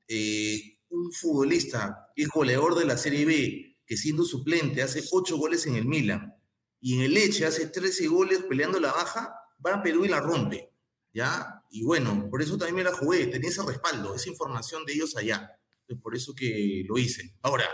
[0.07, 5.67] Eh, un futbolista, es goleador de la Serie B, que siendo suplente hace ocho goles
[5.67, 6.38] en el Milan
[6.81, 10.19] y en el Leche hace 13 goles peleando la baja, va a Perú y la
[10.19, 10.71] rompe.
[11.13, 11.63] ¿Ya?
[11.71, 15.17] Y bueno, por eso también me la jugué, tenía ese respaldo, esa información de ellos
[15.17, 15.51] allá.
[15.81, 17.35] Entonces, por eso que lo hice.
[17.41, 17.65] Ahora,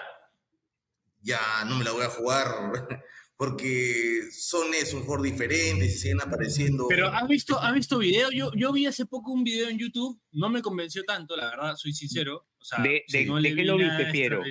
[1.22, 2.48] ya no me la voy a jugar
[3.38, 6.88] porque son es un jugador diferente, se siguen apareciendo.
[6.88, 8.32] Pero ¿has visto, ¿has visto video?
[8.32, 11.76] Yo, yo vi hace poco un video en YouTube, no me convenció tanto, la verdad,
[11.76, 12.48] soy sincero.
[12.82, 13.26] ¿De, qué
[13.66, 14.42] lo viste, Piero?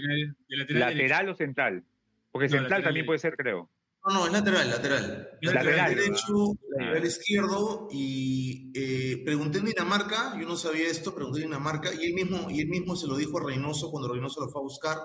[0.49, 1.85] lateral, o central?
[2.31, 3.71] Porque central también puede ser, creo.
[4.07, 5.39] No, no, es lateral, lateral.
[5.41, 7.89] lateral, derecho, lateral izquierdo.
[7.91, 12.51] Y eh, pregunté en Dinamarca, yo no sabía esto, pregunté en Dinamarca, y él mismo,
[12.51, 14.99] y él mismo se lo dijo a Reynoso cuando Reynoso lo fue a buscar.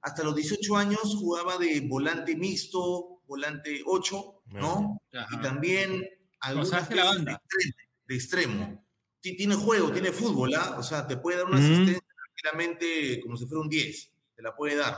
[0.00, 5.00] Hasta los 18 años jugaba de volante mixto, volante 8, ¿no?
[5.30, 6.04] Y también
[6.40, 7.42] algunas la banda.
[8.08, 8.84] De, extremo,
[9.20, 10.74] Tiene juego, tiene fútbol, ¿ah?
[10.78, 12.02] O sea, te puede dar una asistencia
[12.42, 14.96] tranquilamente como si fuera un 10, te la puede dar,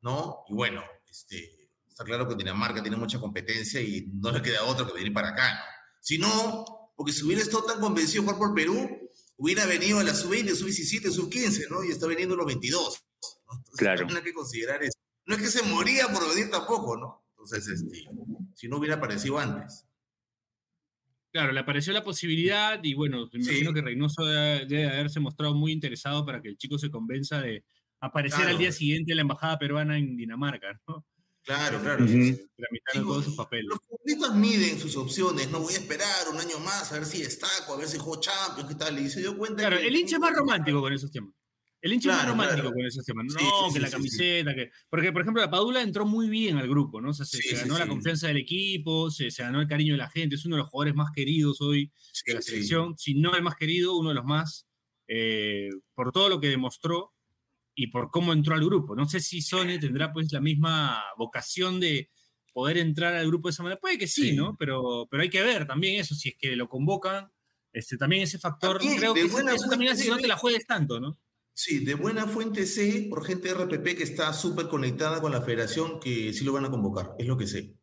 [0.00, 0.44] ¿no?
[0.48, 1.63] Y bueno, este,
[1.94, 5.28] está claro que Dinamarca tiene mucha competencia y no le queda otro que venir para
[5.28, 5.60] acá, ¿no?
[6.00, 6.64] Si no,
[6.96, 10.56] porque si hubiera estado tan convencido de jugar por Perú, hubiera venido a la sub-20,
[10.56, 11.84] sub-17, sub-15, ¿no?
[11.84, 13.00] Y está veniendo los 22.
[13.76, 14.08] claro.
[14.08, 14.98] hay que considerar eso.
[15.24, 17.24] No es que se moría por venir tampoco, ¿no?
[17.30, 18.04] Entonces, este,
[18.54, 19.86] si no hubiera aparecido antes.
[21.30, 25.70] Claro, le apareció la posibilidad y bueno, me imagino que Reynoso debe, haberse mostrado muy
[25.70, 27.64] interesado para que el chico se convenza de
[28.00, 31.06] aparecer al día siguiente en la embajada peruana en Dinamarca, ¿no?
[31.44, 32.06] Claro, claro.
[32.06, 32.48] Tramitando
[33.02, 33.66] todos sus papeles.
[33.68, 37.22] Los futbolistas miden sus opciones, no voy a esperar un año más a ver si
[37.22, 39.58] destaco, a ver si juego Champions, qué tal, y se dio cuenta.
[39.58, 41.34] Claro, el hincha es más romántico con esos temas.
[41.82, 43.26] El hincha es más romántico con esos temas.
[43.26, 44.70] No, que la camiseta, que.
[44.88, 47.10] Porque, por ejemplo, la Padula entró muy bien al grupo, ¿no?
[47.10, 50.36] O sea, se, ganó la confianza del equipo, se, ganó el cariño de la gente.
[50.36, 51.92] Es uno de los jugadores más queridos hoy
[52.24, 52.96] de la selección.
[52.96, 54.66] Si no el más querido, uno de los más.
[55.06, 57.13] Eh, por todo lo que demostró
[57.74, 58.94] y por cómo entró al grupo.
[58.94, 62.10] No sé si Sone tendrá pues la misma vocación de
[62.52, 63.80] poder entrar al grupo de esa manera.
[63.80, 64.56] Puede que sí, ¿no?
[64.56, 67.30] Pero, pero hay que ver también eso, si es que lo convocan.
[67.72, 71.00] Este, también ese factor, creo que eso, también hace que no te la juegues tanto,
[71.00, 71.18] ¿no?
[71.52, 75.42] Sí, de buena fuente sé, por gente de RPP que está súper conectada con la
[75.42, 77.76] federación, que sí lo van a convocar, es lo que sé.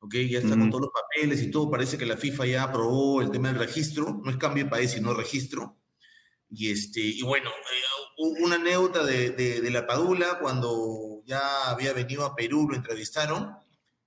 [0.00, 0.14] ¿Ok?
[0.28, 3.30] Ya está con todos los papeles y todo, parece que la FIFA ya aprobó el
[3.30, 5.78] tema del registro, no es cambio de país, sino registro.
[6.50, 7.50] Y, este, y bueno,
[8.16, 13.54] una anécdota de, de, la Padula, cuando ya había venido a Perú, lo entrevistaron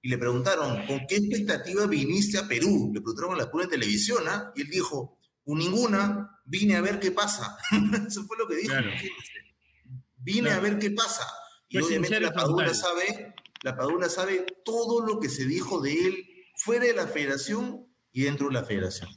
[0.01, 2.91] y le preguntaron, ¿con qué expectativa viniste a Perú?
[2.93, 4.51] Le preguntaron a la pura televisión, ¿ah?
[4.55, 7.57] Y él dijo, ninguna, vine a ver qué pasa.
[8.07, 8.73] Eso fue lo que dijo.
[10.17, 11.25] Vine a ver qué pasa.
[11.69, 16.27] Y obviamente la Padula sabe, la Padula sabe todo lo que se dijo de él
[16.55, 19.09] fuera de la federación y dentro de la federación.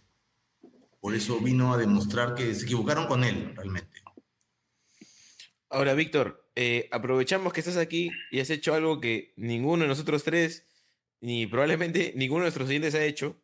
[1.01, 4.00] Por eso vino a demostrar que se equivocaron con él, realmente.
[5.71, 10.25] Ahora, Víctor, eh, aprovechamos que estás aquí y has hecho algo que ninguno de nosotros
[10.25, 10.67] tres,
[11.21, 13.41] ni probablemente ninguno de nuestros oyentes ha hecho,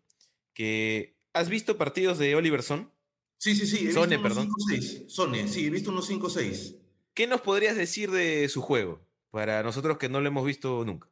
[0.53, 2.91] que has visto partidos de Oliver Son.
[3.39, 3.89] Sí, sí, sí.
[3.89, 4.49] He Sone, visto unos perdón.
[4.51, 5.09] 5-6.
[5.09, 6.75] Sone, sí, he visto unos 5 6.
[7.15, 9.07] ¿Qué nos podrías decir de su juego?
[9.31, 11.09] Para nosotros que no lo hemos visto nunca.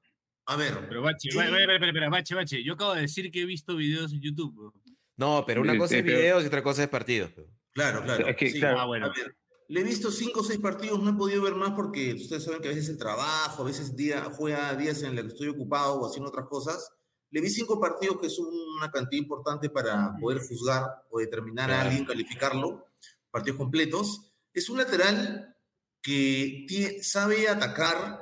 [0.46, 0.74] A ver.
[0.88, 1.38] Pero Bache, Sí.
[1.38, 2.64] espera, Bache, Bache.
[2.64, 4.54] Yo acabo de decir que he visto videos en YouTube.
[4.54, 4.72] bro.
[5.16, 7.30] No, pero una Sí, cosa sí, es pero- videos y otra cosa es partidos.
[7.72, 8.26] Claro, claro.
[8.26, 8.58] Es que, sí.
[8.58, 9.06] claro, Ah, bueno.
[9.06, 9.36] A ver,
[9.68, 12.60] le he visto 5 o 6 partidos, no he podido ver más porque ustedes saben
[12.60, 15.94] que a veces el trabajo, a veces día, juega días en los que estoy ocupado
[15.94, 16.90] o haciendo otras cosas.
[17.30, 18.46] Le vi 5 partidos que son
[18.76, 22.86] una cantidad importante para poder juzgar o determinar a alguien, calificarlo,
[23.30, 24.32] partidos completos.
[24.52, 25.56] Es un lateral
[26.00, 28.20] que sabe atacar,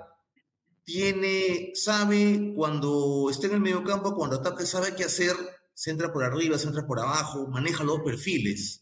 [0.85, 5.35] tiene, sabe cuando está en el mediocampo, cuando ataca, sabe qué hacer,
[5.74, 8.82] se entra por arriba, se entra por abajo, maneja los perfiles,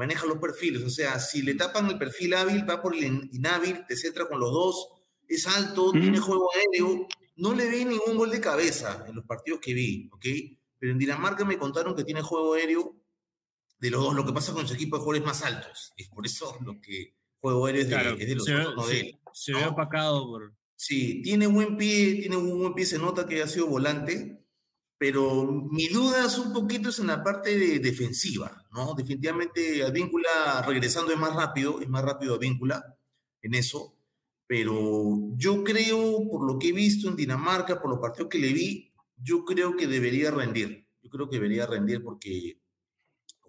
[0.00, 3.30] maneja los perfiles, o sea, si le tapan el perfil hábil, va por el in-
[3.32, 4.88] inhábil, te centra con los dos,
[5.28, 9.60] es alto, tiene juego aéreo, no le vi ningún gol de cabeza en los partidos
[9.60, 10.24] que vi, ¿ok?
[10.78, 12.96] Pero en Dinamarca me contaron que tiene juego aéreo
[13.78, 16.24] de los dos, lo que pasa con su equipo de jugadores más altos, es por
[16.26, 19.64] eso lo que juego aéreo es de, Claro, es de los no de se- ve
[19.66, 20.54] opacado por.
[20.76, 24.42] Sí, tiene buen pie, tiene un buen pie, se nota que ha sido volante,
[24.98, 28.94] pero mi duda es un poquito es en la parte de defensiva, ¿no?
[28.94, 32.96] Definitivamente Advíncula regresando es más rápido, es más rápido Advíncula
[33.42, 33.96] en eso,
[34.46, 38.52] pero yo creo, por lo que he visto en Dinamarca, por los partidos que le
[38.52, 42.58] vi, yo creo que debería rendir, yo creo que debería rendir porque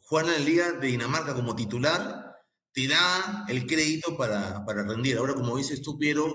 [0.04, 2.36] jugar en la Liga de Dinamarca como titular
[2.74, 5.18] te da el crédito para, para rendir.
[5.18, 6.34] Ahora, como dices tú, Piero,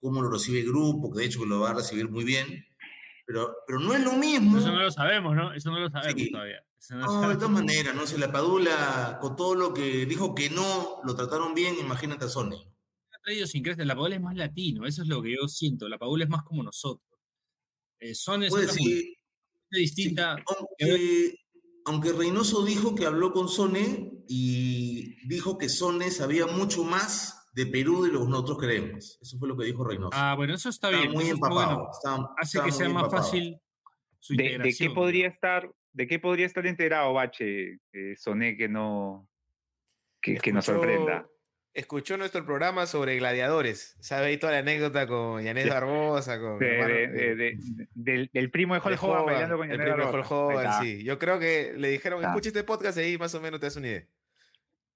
[0.00, 2.64] cómo lo recibe el grupo, que de hecho que lo va a recibir muy bien,
[3.24, 4.58] pero, pero no es lo mismo.
[4.58, 5.52] Eso no lo sabemos, ¿no?
[5.52, 6.30] Eso no lo sabemos Sí.
[6.30, 6.65] todavía.
[6.90, 11.00] No de todas maneras, no sé, la Padula, con todo lo que dijo que no,
[11.04, 12.54] lo trataron bien, imagínate a Sony.
[13.12, 13.86] ha traído sin crecer.
[13.86, 15.88] La Paula es más latino, eso es lo que yo siento.
[15.88, 17.02] La Paula es más como nosotros.
[17.98, 19.00] Eh, son es otra cultura
[19.70, 20.36] distinta.
[20.36, 21.34] sí, aunque,
[21.86, 27.66] aunque Reynoso dijo que habló con Sone y dijo que Sone sabía mucho más de
[27.66, 29.18] Perú de lo que nosotros creemos.
[29.20, 30.10] Eso fue lo que dijo Reynoso.
[30.12, 31.12] Ah, bueno, eso está Está bien.
[31.12, 31.74] muy eso empapado.
[31.76, 31.90] bueno.
[31.92, 33.22] está- Hace está que muy sea más empapado.
[33.24, 33.60] fácil
[34.20, 38.68] su ¿De, de qué podría estar, de qué podría estar enterado Bache eh, Soné que
[38.68, 39.28] no
[40.20, 41.26] que, que nos Escuchó- sorprenda?
[41.72, 43.96] Escuchó nuestro programa sobre gladiadores.
[44.00, 45.70] Sabe ahí toda la anécdota con Yanet Sí.
[45.70, 49.70] Barbosa, con De- hermano- de- de- de- del, del primo de Hulk Hogan bailando con
[49.70, 50.34] el Yanela primo de Rosa.
[50.34, 51.04] Hulk Hogan, sí.
[51.04, 53.76] Yo creo que le dijeron, escucha este podcast y ahí más o menos te das
[53.76, 54.06] una idea.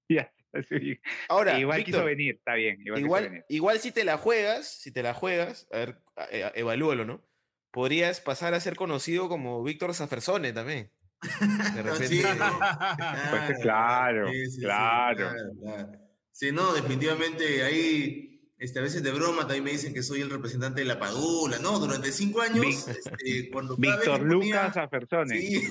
[0.09, 0.33] Ya,
[0.69, 0.99] sí.
[1.29, 2.81] Ahora, igual quiso venir, está bien.
[2.81, 3.45] Igual, igual, venir.
[3.49, 7.23] igual si te la juegas, si te la juegas, a ver, a- evalúalo, ¿no?
[7.71, 10.91] Podrías pasar a ser conocido como Víctor Zafersone también.
[11.75, 12.07] De repente.
[12.07, 15.17] Sí, Pues que claro, sí, sí, sí, claro.
[15.17, 15.91] claro, claro.
[16.31, 20.29] Sí, no, definitivamente ahí, este, a veces de broma también me dicen que soy el
[20.29, 21.77] representante de la Padula, ¿no?
[21.77, 25.37] Durante cinco años, Vic- este, cuando Víctor Lucas Afersone.
[25.39, 25.61] Sí,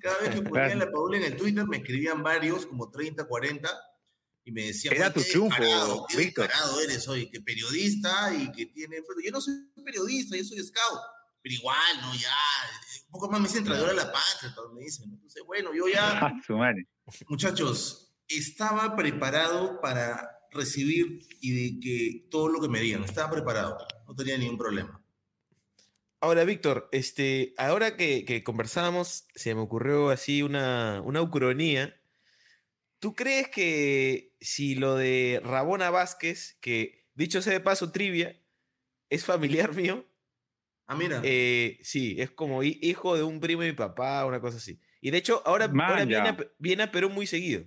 [0.00, 3.68] cada vez que ponía la Padula en el Twitter me escribían varios, como 30, 40,
[4.44, 6.50] y me decían, Era "Oye, tu triunfo, qué Víctor".
[6.84, 9.54] eres hoy, que periodista y que tiene, pero yo no soy
[9.84, 11.00] periodista, yo soy scout,
[11.44, 12.34] pero igual, no, ya,
[13.04, 15.86] un poco más me dicen traidor a la patria, todos me dicen, entonces, bueno, yo
[15.88, 16.72] ya, Ah,
[17.28, 23.76] muchachos, estaba preparado para recibir y de que todo lo que me digan, estaba preparado,
[24.08, 25.04] no tenía ningún problema.
[26.18, 32.00] Ahora, Víctor, este, ahora que, que conversábamos, se me ocurrió así una, una ucronía.
[33.00, 38.40] ¿Tú crees que si lo de Rabona Vázquez, que dicho sea de paso, trivia,
[39.10, 40.06] es familiar mío?
[40.86, 41.20] Ah, mira.
[41.22, 44.80] Eh, sí, es como hi- hijo de un primo de mi papá, una cosa así.
[45.00, 45.68] Y de hecho, ahora,
[46.06, 47.64] viene, a, viene a Perú muy seguido.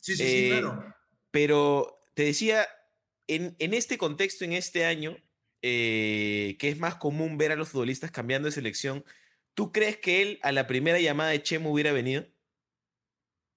[0.00, 0.94] sí, sí, sí, eh, claro.
[1.32, 2.68] Pero te decía,
[3.28, 5.16] en, en este contexto, en este año,
[5.62, 9.04] eh, que es más común ver a los futbolistas cambiando de selección,
[9.54, 12.26] ¿tú crees que él a la primera llamada de Chemo hubiera venido?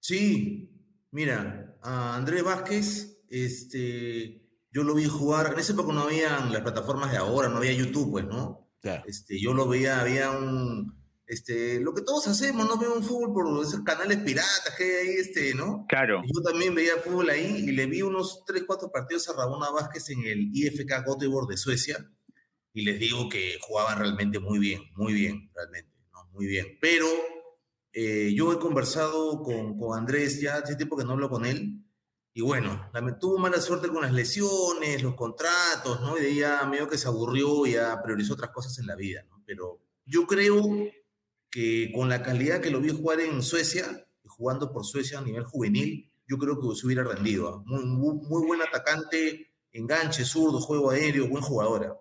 [0.00, 6.52] Sí, mira, a Andrés Vázquez, este, yo lo vi jugar, en esa época no habían
[6.52, 8.61] las plataformas de ahora, no había YouTube, pues, ¿no?
[8.82, 9.04] Claro.
[9.06, 10.94] Este, yo lo veía, había un,
[11.26, 12.76] este, lo que todos hacemos, ¿no?
[12.76, 15.86] Veo un fútbol por esos canales piratas que hay ahí, este, ¿no?
[15.88, 16.20] Claro.
[16.22, 20.10] Yo también veía fútbol ahí y le vi unos 3, 4 partidos a Rabona Vázquez
[20.10, 22.10] en el IFK Göteborg de Suecia
[22.74, 26.28] y les digo que jugaban realmente muy bien, muy bien, realmente, ¿no?
[26.32, 26.78] Muy bien.
[26.80, 27.06] Pero
[27.92, 31.82] eh, yo he conversado con, con Andrés ya hace tiempo que no hablo con él
[32.34, 32.90] y bueno,
[33.20, 36.16] tuvo mala suerte con las lesiones, los contratos, ¿no?
[36.16, 38.96] Y de ahí ya medio que se aburrió y ya priorizó otras cosas en la
[38.96, 39.42] vida, ¿no?
[39.44, 40.62] Pero yo creo
[41.50, 45.44] que con la calidad que lo vi jugar en Suecia, jugando por Suecia a nivel
[45.44, 47.48] juvenil, yo creo que se hubiera rendido.
[47.48, 47.62] ¿ah?
[47.66, 51.94] Muy, muy, muy buen atacante, enganche, zurdo, juego aéreo, buen jugadora.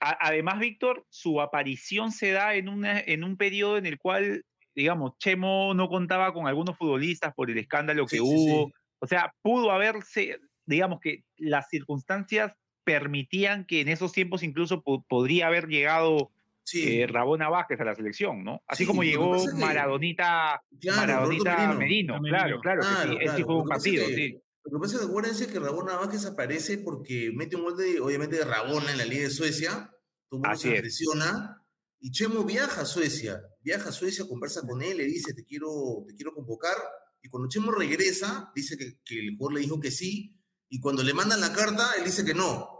[0.00, 5.16] Además, Víctor, su aparición se da en, una, en un periodo en el cual, digamos,
[5.18, 8.70] Chemo no contaba con algunos futbolistas por el escándalo que hubo.
[9.00, 12.52] O sea, pudo haberse, digamos que las circunstancias
[12.84, 16.32] permitían que en esos tiempos incluso podría haber llegado
[16.74, 18.62] eh, Rabona Vázquez a la selección, ¿no?
[18.66, 20.62] Así como llegó Maradonita,
[20.96, 22.18] Maradonita Merino.
[22.20, 22.82] Claro, claro,
[23.18, 24.40] que sí, fue un partido, sí.
[24.64, 28.00] Lo que pasa es que acuérdense que Rabona Vázquez aparece porque mete un gol de,
[28.00, 29.90] obviamente, de Rabona en la Liga de Suecia.
[30.28, 31.62] Todo mundo se presiona.
[32.00, 33.40] Y Chemo viaja a Suecia.
[33.62, 36.76] Viaja a Suecia, conversa con él, le dice, te quiero, te quiero convocar.
[37.22, 40.40] Y cuando Chemo regresa, dice que, que el jugador le dijo que sí.
[40.68, 42.78] Y cuando le mandan la carta, él dice que no.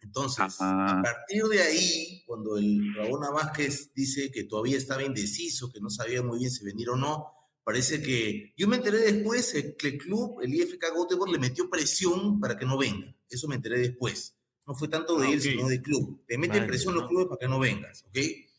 [0.00, 5.80] Entonces, a partir de ahí, cuando el Rabona Vázquez dice que todavía estaba indeciso, que
[5.80, 7.32] no sabía muy bien si venir o no,
[7.64, 12.38] parece que yo me enteré después que el club, el IFK Göteborg, le metió presión
[12.38, 13.14] para que no venga.
[13.28, 14.36] Eso me enteré después.
[14.66, 16.22] No fue tanto de ah, él, sino del club.
[16.28, 18.18] Le meten presión los clubes para que no vengas, ¿ok?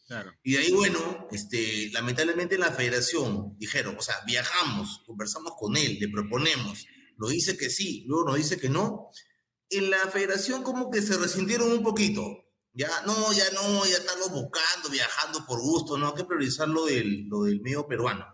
[0.09, 0.33] Claro.
[0.41, 5.77] Y de ahí, bueno, este, lamentablemente en la federación dijeron, o sea, viajamos, conversamos con
[5.77, 9.09] él, le proponemos, nos dice que sí, luego nos dice que no,
[9.69, 12.23] en la federación como que se resintieron un poquito.
[12.73, 16.85] Ya, no, ya no, ya estamos buscando, viajando por gusto, no, hay que priorizar lo
[16.85, 18.25] del, lo del medio peruano.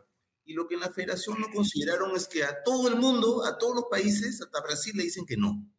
[0.46, 3.58] Y lo que en la federación no consideraron es que a todo el mundo, a
[3.58, 5.70] todos los países, hasta Brasil le dicen que no.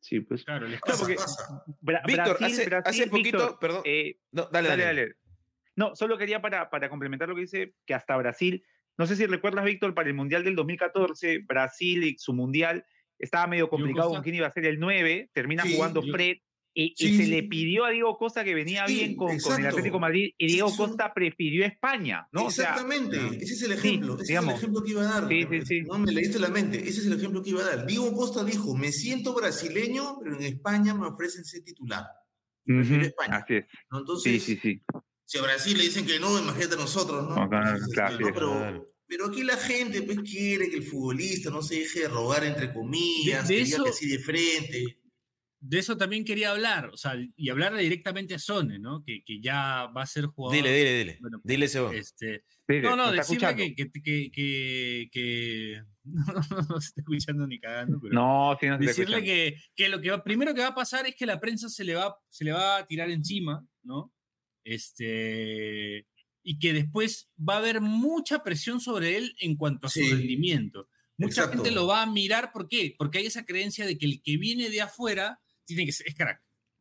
[0.00, 0.44] Sí, pues.
[0.44, 2.38] Claro, les pasa, Víctor,
[2.84, 3.82] hace, poquito, perdón.
[3.84, 5.14] Eh, no, dale, dale, dale,
[5.76, 8.64] No, solo quería para, para complementar lo que dice, que hasta Brasil,
[8.96, 12.84] no sé si recuerdas, Víctor, para el Mundial del 2014, Brasil y su Mundial,
[13.18, 16.38] estaba medio complicado con quién iba a ser el 9, termina jugando Fred
[16.72, 20.46] y, se le pidió a Diego Costa que venía bien con, el Atlético Madrid y
[20.46, 22.48] Diego Costa prefirió España, ¿no?
[22.48, 25.28] Exactamente, ese es el ejemplo, ese es el ejemplo que iba a dar.
[25.86, 27.86] No me leíste la mente, ese es el ejemplo que iba a dar.
[27.86, 32.04] Diego Costa dijo, me siento brasileño, pero en España me ofrecen ser titular.
[32.64, 33.36] Prefiero España.
[33.38, 33.64] Así es.
[33.90, 34.82] Entonces, sí, sí, sí.
[35.24, 37.48] Si a Brasil le dicen que no, imagínate a nosotros, ¿no?
[37.48, 37.76] claro,
[38.18, 42.08] este, pero, pero aquí la gente pues quiere que el futbolista no se deje de
[42.08, 44.99] robar entre comillas, de, eso, que así de frente.
[45.62, 49.02] De eso también quería hablar, o sea, y hablarle directamente a Sone, ¿no?
[49.04, 50.56] Que, que ya va a ser jugador.
[50.56, 51.18] Dile, dile, dile.
[51.20, 52.44] Bueno, dile ese este,
[52.82, 53.90] No, no, decirle que, que,
[54.32, 59.22] que, que no, no, no, se está escuchando ni cagando, pero no, sí, no decirle
[59.22, 61.84] que, que, lo que va, primero que va a pasar es que la prensa se
[61.84, 64.14] le va, se le va a tirar encima, ¿no?
[64.64, 66.06] Este,
[66.42, 70.88] y que después va a haber mucha presión sobre él en cuanto a su rendimiento.
[71.18, 72.94] Mucha gente lo va a mirar, ¿por qué?
[72.96, 76.14] Porque hay esa creencia de que el que viene de afuera tiene que ser, es
[76.14, 76.40] crack.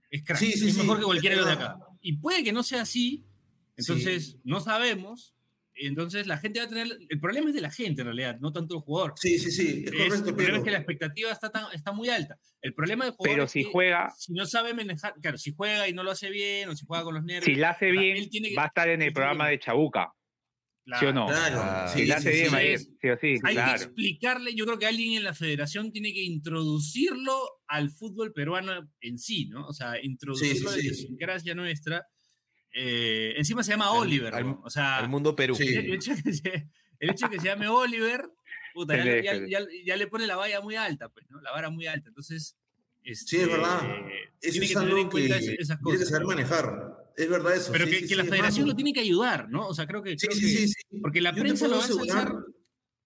[0.09, 0.41] Es crack.
[0.41, 1.77] es mejor que cualquiera de acá.
[2.01, 3.25] Y puede que no sea así,
[3.75, 5.33] entonces no sabemos,
[5.75, 6.87] entonces la gente va a tener.
[7.09, 9.13] El problema es de la gente en realidad, no tanto el jugador.
[9.15, 9.85] Sí, sí, sí.
[9.85, 12.37] Es correcto, el problema es que la expectativa está, está muy alta.
[12.61, 13.35] El problema del jugador.
[13.37, 14.13] Pero si juega.
[14.17, 15.13] Si no sabe manejar.
[15.21, 17.45] Claro, si juega y no lo hace bien, o si juega con los nervios.
[17.45, 20.13] Si la hace bien, va a estar en el programa de Chabuca.
[20.97, 21.27] ¿Sí o no?
[21.27, 21.91] Claro.
[21.93, 23.35] Si la hace bien, sí, o sí.
[23.43, 24.55] Hay que explicarle.
[24.55, 29.47] Yo creo que alguien en la federación tiene que introducirlo al fútbol peruano en sí,
[29.47, 29.67] ¿no?
[29.67, 32.07] O sea, introducirlo su gracia nuestra
[32.71, 35.55] eh, encima se llama Oliver, o sea, el mundo Perú.
[35.59, 38.29] El, hecho de que se, llame Oliver,
[39.85, 41.41] ya, le pone la valla muy alta, pues, ¿no?
[41.41, 42.09] La vara muy alta.
[42.09, 42.57] Entonces,
[43.03, 43.81] sí, es verdad.
[44.41, 45.79] Eso es algo que, esas cosas.
[45.83, 46.88] Tiene que saber manejar.
[47.19, 47.71] Es verdad eso.
[47.71, 49.67] Pero que, la federación lo tiene que ayudar, ¿no?
[49.67, 50.17] O sea, creo que.
[50.17, 52.33] Sí, sí, sí, Porque la prensa lo va a asegurar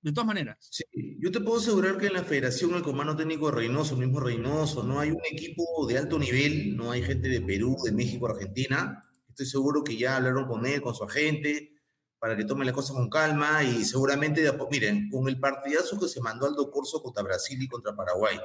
[0.01, 0.57] de todas maneras.
[0.69, 0.83] Sí,
[1.19, 4.19] yo te puedo asegurar que en la federación, el comando técnico de Reynoso, el mismo
[4.19, 8.27] Reynoso, no hay un equipo de alto nivel, no hay gente de Perú, de México,
[8.27, 11.73] Argentina Estoy seguro que ya hablaron con él, con su agente,
[12.19, 16.21] para que tomen las cosas con calma y seguramente, miren, con el partidazo que se
[16.21, 18.39] mandó Aldo Corso contra Brasil y contra Paraguay,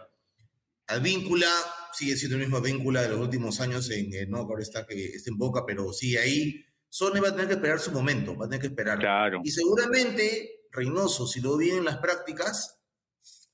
[0.89, 1.51] Advíncula
[1.93, 5.07] sigue siendo el mismo Advíncula de los últimos años, en, eh, no, ahora está, que
[5.07, 6.65] está en Boca, pero sí ahí.
[6.89, 8.99] Sone va a tener que esperar su momento, va a tener que esperar.
[8.99, 9.41] Claro.
[9.45, 12.79] Y seguramente Reynoso, si lo viene en las prácticas,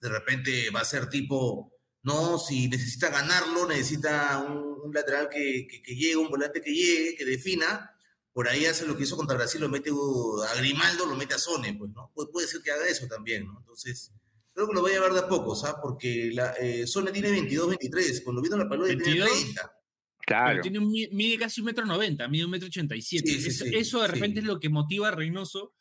[0.00, 5.94] de repente va a ser tipo, no, si necesita ganarlo, necesita un, lateral que, que,
[5.94, 7.90] llegue, un volante que llegue, que defina,
[8.32, 11.38] por ahí hace lo que hizo contra Brasil, lo mete a Grimaldo, lo mete a
[11.38, 12.12] Sone, pues, ¿no?
[12.12, 13.58] puede ser que haga eso también, ¿no?
[13.58, 14.12] Entonces,
[14.55, 15.77] creo que lo voy a llevar de a poco, ¿sabes?
[15.83, 19.73] Porque la, eh, Sone tiene 22, 23, cuando vino la palabra tiene 30.
[20.27, 20.63] Claro.
[20.63, 23.31] tiene un, mide casi un metro noventa, mide un metro ochenta y siete.
[23.79, 25.75] eso, de repente es lo que motiva a Reynoso.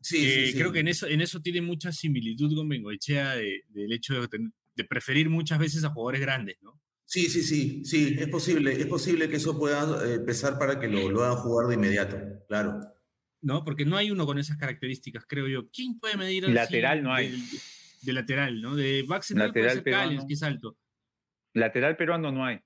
[0.00, 4.84] Sí, Creo que en eso, en eso tiene mucha similitud con Bengoechea del hecho de
[4.84, 6.80] preferir muchas veces a jugadores grandes, ¿no?
[7.12, 10.88] Sí, sí, sí, sí, es posible, es posible que eso pueda eh, pesar para que
[10.88, 12.16] lo, lo hagan jugar de inmediato,
[12.48, 12.80] claro.
[13.42, 15.68] No, porque no hay uno con esas características, creo yo.
[15.68, 17.44] ¿Quién puede medir Lateral no hay.
[18.02, 18.74] De, lateral, ¿no?
[18.76, 20.76] De back lateral puede ser Callens, que es alto.
[21.54, 22.60] Lateral peruano no hay.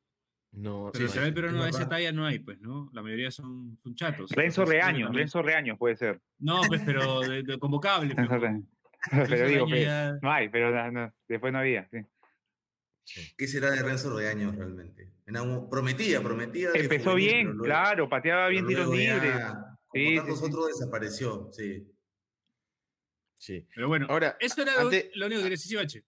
[0.52, 2.88] No, Pero sí, lateral peruano de esa talla no hay, pues, ¿no?
[2.94, 4.30] La mayoría son, son chatos.
[4.30, 6.20] Renzo Reaño, también- Renzo Reaño puede ser.
[6.38, 8.14] No, pues, pero de, de convocable.
[8.14, 8.62] pues, Renzo Reaño.
[9.10, 11.88] Renzo Pero digo, que ya- no hay, pero no, no, después no había.
[11.90, 11.98] sí.
[13.36, 15.12] ¿Qué será de Renzo de años realmente?
[15.26, 16.70] En algún- prometía, prometía.
[16.74, 19.32] Empezó juvenil, bien, pero luego- claro, pateaba bien pero tiros libres.
[19.42, 20.44] Como Sí, sí, tantos sí.
[20.46, 21.86] otros desapareció, sí.
[23.38, 23.66] Sí.
[23.74, 26.04] Pero bueno, Ahora, eso era lo- ante- lo único que Bache.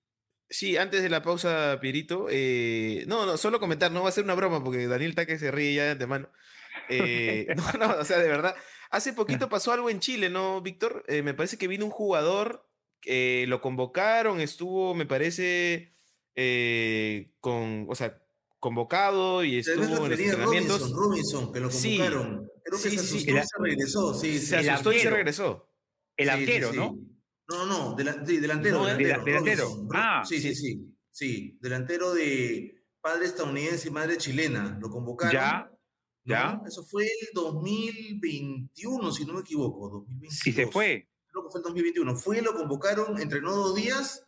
[0.50, 2.26] Sí, antes de la pausa, Pierito.
[2.30, 5.50] eh, no, no, solo comentar, no va a ser una broma porque Daniel Taque se
[5.50, 6.30] ríe ya de antemano.
[6.88, 8.54] Eh, no, no, o sea, de verdad.
[8.90, 11.04] Hace poquito pasó algo en Chile, ¿no, Víctor?
[11.06, 12.66] Eh, me parece que vino un jugador,
[13.04, 15.92] eh, lo convocaron, estuvo, me parece,
[16.34, 18.22] eh, con, o sea,
[18.58, 20.90] convocado y estuvo en los Robinson, entrenamientos.
[20.92, 21.98] Robinson, que lo Sí.
[21.98, 22.50] convocaron.
[22.64, 23.30] Creo que Sí, se sí, sí.
[23.30, 24.38] asustó El- y se regresó, sí.
[24.38, 24.68] Se sí.
[24.68, 25.68] asustó y se regresó.
[26.16, 26.76] El Sí, sí, arquero, sí.
[26.78, 26.98] ¿no?
[27.48, 28.78] No, no, delan- sí, delantero.
[28.78, 29.64] No, delantero, dela- delantero.
[29.64, 29.88] Robinson.
[29.94, 30.94] Ah, sí, sí, sí.
[31.10, 34.78] Sí, delantero de padre estadounidense y madre chilena.
[34.80, 35.32] Lo convocaron.
[35.32, 35.78] Ya, ¿no?
[36.24, 36.60] ya.
[36.66, 39.88] Eso fue el 2021, si no me equivoco.
[39.88, 40.46] 2022.
[40.46, 41.08] Y se fue.
[41.30, 42.16] Creo que fue el 2021.
[42.16, 44.24] Fue, lo convocaron, entrenó dos días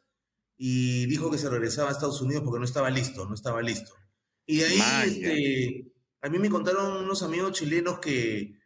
[0.57, 3.93] y dijo que se regresaba a Estados Unidos porque no estaba listo, no estaba listo.
[4.47, 5.93] Y de ahí, este,
[6.23, 8.59] a mí me contaron unos amigos chilenos que,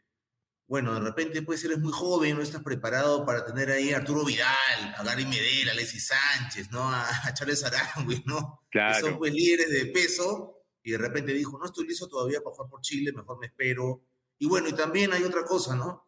[0.67, 4.25] bueno, de repente pues eres muy joven, no estás preparado para tener ahí a Arturo
[4.25, 6.91] Vidal, a Gary Medel, a Alexis Sánchez, ¿no?
[6.91, 8.62] A, Charles Arangui, ¿no?
[8.71, 9.19] Que son Claro.
[9.19, 12.81] pues líderes de peso y de repente dijo, no estoy listo todavía para jugar por
[12.81, 14.03] Chile, mejor me espero.
[14.39, 16.07] Y bueno, y también hay otra cosa, ¿no?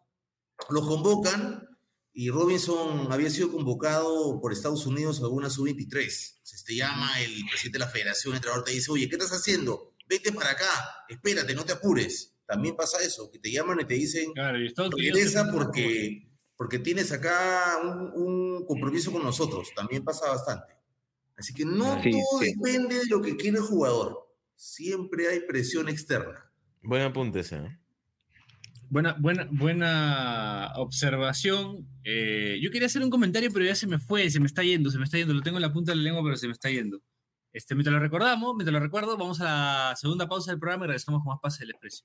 [0.71, 1.67] Los convocan
[2.13, 6.39] y Robinson había sido convocado por Estados Unidos a alguna sub-23.
[6.43, 9.33] Se te llama el presidente de la federación, el entrenador te dice, oye, ¿qué estás
[9.33, 9.95] haciendo?
[10.09, 12.36] Vete para acá, espérate, no te apures.
[12.47, 17.11] También pasa eso, que te llaman y te dicen, Claro, y regresa porque, porque tienes
[17.13, 19.69] acá un, un compromiso con nosotros.
[19.75, 20.75] También pasa bastante.
[21.37, 22.55] Así que no Sí, todo sí.
[22.55, 24.17] depende de lo que quiere el jugador.
[24.55, 26.51] Siempre hay presión externa.
[26.83, 27.57] Buen apunte ese.
[27.57, 27.79] ¿eh?
[28.89, 31.89] Buena, buena, buena observación.
[32.05, 34.91] Eh, yo quería hacer un comentario, pero ya se me fue, se me está yendo,
[34.91, 35.35] se me está yendo.
[35.35, 37.03] Lo tengo en la punta de la lengua, pero se me está yendo.
[37.53, 39.45] Este, mientras lo recordamos, mientras lo recuerdo, vamos a
[39.91, 42.05] la segunda pausa del programa y regresamos con más Pase del Expreso.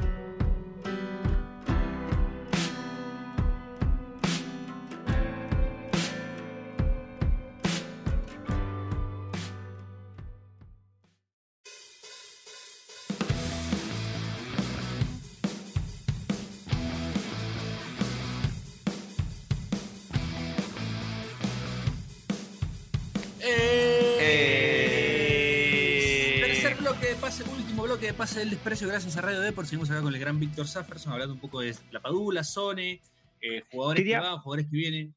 [26.91, 29.65] Bloque de pase, último bloque de pase del desprecio, gracias a Radio Deport.
[29.67, 32.99] Seguimos acá con el gran Víctor Safferson hablando un poco de la Padula, Sone,
[33.41, 35.15] eh, jugadores Quería- que van, jugadores que vienen.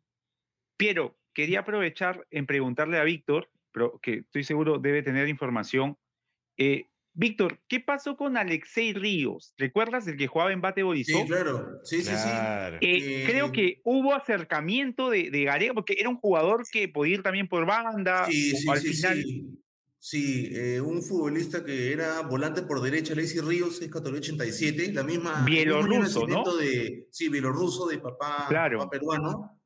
[0.76, 5.96] Piero, quería aprovechar en preguntarle a Víctor, pero que estoy seguro debe tener información.
[6.56, 9.52] Eh, Víctor, ¿qué pasó con Alexei Ríos?
[9.56, 11.22] ¿Recuerdas el que jugaba en Bate Borisov?
[11.22, 11.80] Sí, claro.
[11.84, 12.28] Sí, sí, sí.
[12.28, 17.14] Eh, Eh, creo que hubo acercamiento de, de Gareca, porque era un jugador que podía
[17.14, 18.26] ir también por banda.
[18.26, 19.60] Sí, o sí, al sí, final, sí.
[20.06, 25.42] Sí, eh, un futbolista que era volante por derecha, Alexis Ríos, es 87, la misma.
[25.46, 26.56] Bielorruso, ¿no?
[26.58, 28.80] De, sí, bielorruso, de papá, Claro.
[28.80, 29.58] papá peruano.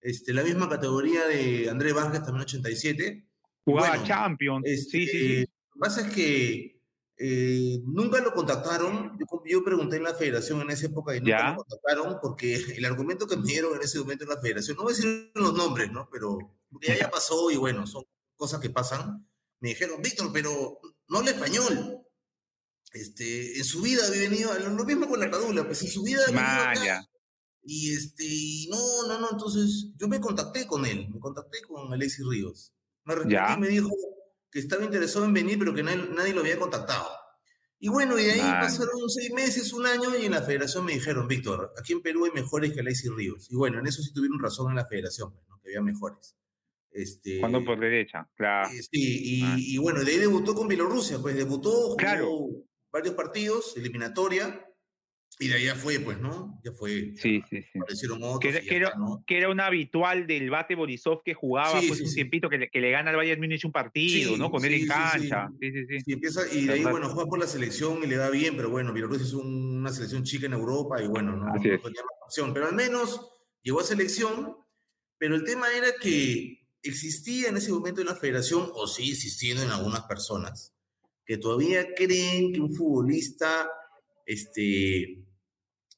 [0.00, 3.28] Este, la misma categoría de Andrés Vázquez, también 87.
[3.66, 4.62] jugaba bueno, Champions.
[4.64, 5.40] Este, sí, sí, sí.
[5.40, 6.80] Lo que pasa es que
[7.18, 9.18] eh, nunca lo contactaron.
[9.18, 11.50] Yo, yo pregunté en la federación en esa época y nunca Ya.
[11.50, 14.84] lo contactaron porque el argumento que me dieron en ese momento en la federación, no
[14.84, 16.08] voy a decir los nombres, ¿no?
[16.10, 16.38] Pero
[16.80, 18.04] ya, ya pasó y bueno, son
[18.36, 19.28] cosas que pasan.
[19.62, 22.04] Me dijeron, Víctor, pero no habla español.
[22.92, 26.20] Este, en su vida había venido, lo mismo con la Padula, pues en su vida
[26.26, 26.80] había venido acá.
[26.80, 27.08] Maya.
[27.62, 31.92] Y este, y no, no, no, entonces yo me contacté con él, me contacté con
[31.92, 32.74] Alexis Ríos.
[33.04, 33.90] Me respondió y me dijo
[34.50, 37.08] que estaba interesado en venir, pero que nadie, nadie lo había contactado.
[37.78, 38.60] Y bueno, y de ahí Man.
[38.60, 42.24] pasaron seis meses, un año, y en la federación me dijeron, Víctor, aquí en Perú
[42.24, 43.48] hay mejores que Alexis Ríos.
[43.48, 45.60] Y bueno, en eso sí tuvieron razón en la federación, pues, ¿no?
[45.60, 46.34] que había mejores.
[46.92, 48.68] Este, Cuando por derecha, claro.
[48.68, 49.56] eh, sí, y, Ah.
[49.58, 52.48] y bueno, de ahí debutó con Bielorrusia, pues debutó, jugó Claro.
[52.92, 54.66] varios partidos, eliminatoria,
[55.38, 56.60] y de ahí ya fue, pues, ¿no?
[56.62, 57.14] Ya fue.
[57.16, 57.78] Sí, sí, sí.
[57.80, 58.38] Aparecieron otros.
[58.40, 59.24] Que, era- ya que era, está, ¿no?
[59.26, 62.58] que era un habitual del Bate Borisov que jugaba Sí, pues sí, un tiempito que
[62.58, 64.50] le, que le gana al Bayern Múnich un partido, ¿no?
[64.50, 65.48] Con él en cancha.
[65.58, 65.72] sí.
[65.72, 68.54] Sí, sí, empieza, y de ahí, bueno, juega por la selección y le da bien,
[68.56, 71.78] pero bueno, Bielorrusia es un- una selección chica en Europa y bueno, no, no tenía
[71.78, 72.52] más opción.
[72.52, 73.30] Pero al menos
[73.62, 74.54] llegó a selección,
[75.18, 79.62] pero el tema era que existía en ese momento en la federación, o sigue existiendo
[79.62, 80.74] en algunas personas,
[81.24, 83.68] que todavía creen que un futbolista
[84.26, 85.24] este,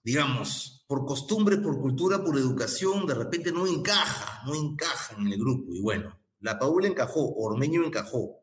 [0.02, 5.38] digamos, por costumbre, por cultura, por educación, de repente no encaja, no encaja en el
[5.38, 5.72] grupo.
[5.72, 8.40] Y bueno, la Paula encajó, Ormeño encajó.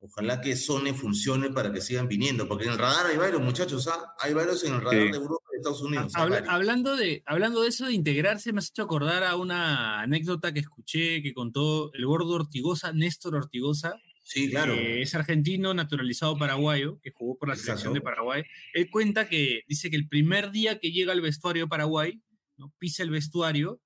[0.00, 3.88] Ojalá que Sone funcione para que sigan viniendo, porque en el radar hay varios muchachos,
[3.88, 4.14] ¿ah?
[4.20, 5.10] Hay varios en el radar Sí.
[5.10, 6.12] de Europa Estados Unidos.
[6.14, 6.52] Habla- varios.
[6.54, 10.60] hablando, de, hablando de eso de integrarse, me has hecho acordar a una anécdota que
[10.60, 14.74] escuché que contó el gordo Ortigosa, Néstor Ortigosa, Sí, claro.
[14.74, 18.00] que es argentino naturalizado paraguayo, que jugó por la selección de.
[18.02, 18.42] Paraguay.
[18.74, 22.20] Él cuenta que dice que el primer día que llega al vestuario de Paraguay,
[22.58, 22.74] ¿no?
[22.78, 23.80] pisa el vestuario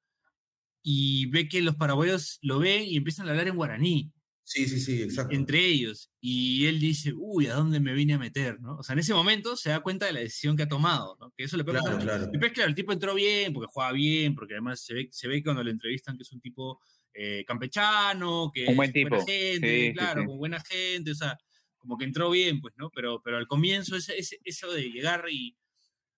[0.83, 4.11] y ve que los paraguayos lo ven y empiezan a hablar en guaraní
[4.45, 5.33] Sí, sí, sí, exacto.
[5.35, 6.11] entre ellos.
[6.21, 8.61] Y él dice, uy, ¿a dónde me vine a meter?
[8.61, 8.77] ¿no?
[8.79, 11.33] O sea, en ese momento se da cuenta de la decisión que ha tomado, ¿no?
[11.37, 12.27] que eso le puede Claro, pasar claro.
[12.33, 15.43] Después, claro, el tipo entró bien, porque juega bien, porque además se ve, se ve
[15.43, 16.81] cuando le entrevistan que es un tipo
[17.15, 19.27] eh, campechano, que Un buen es buena tipo.
[19.27, 20.27] gente, Sí, sí, claro, sí.
[20.27, 21.39] con buena gente, o sea,
[21.79, 22.91] como que entró bien, pues, ¿no?
[22.91, 25.57] Pero, pero al comienzo ese, ese- eso de llegar y,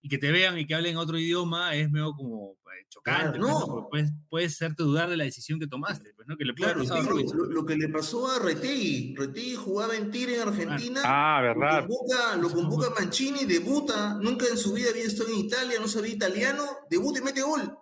[0.05, 3.41] y que te vean y que hablen otro idioma es medio como eh, chocante, Claro,
[3.41, 3.61] pues, ¿no?
[3.61, 3.67] no.
[3.67, 6.37] Porque puedes, puede hacerte dudar de la decisión que tomaste, pues, ¿no?
[6.37, 9.15] Que le Claro, lo, lo que le pasó a Retegui.
[9.17, 11.01] Retegui jugaba en Tigre en Argentina.
[11.07, 11.85] Ah, verdad.
[11.85, 14.19] Lo convoca, lo convoca Mancini, debuta.
[14.21, 16.65] Nunca en su vida había estado en Italia, no sabía italiano.
[16.91, 17.75] Debuta y mete gol.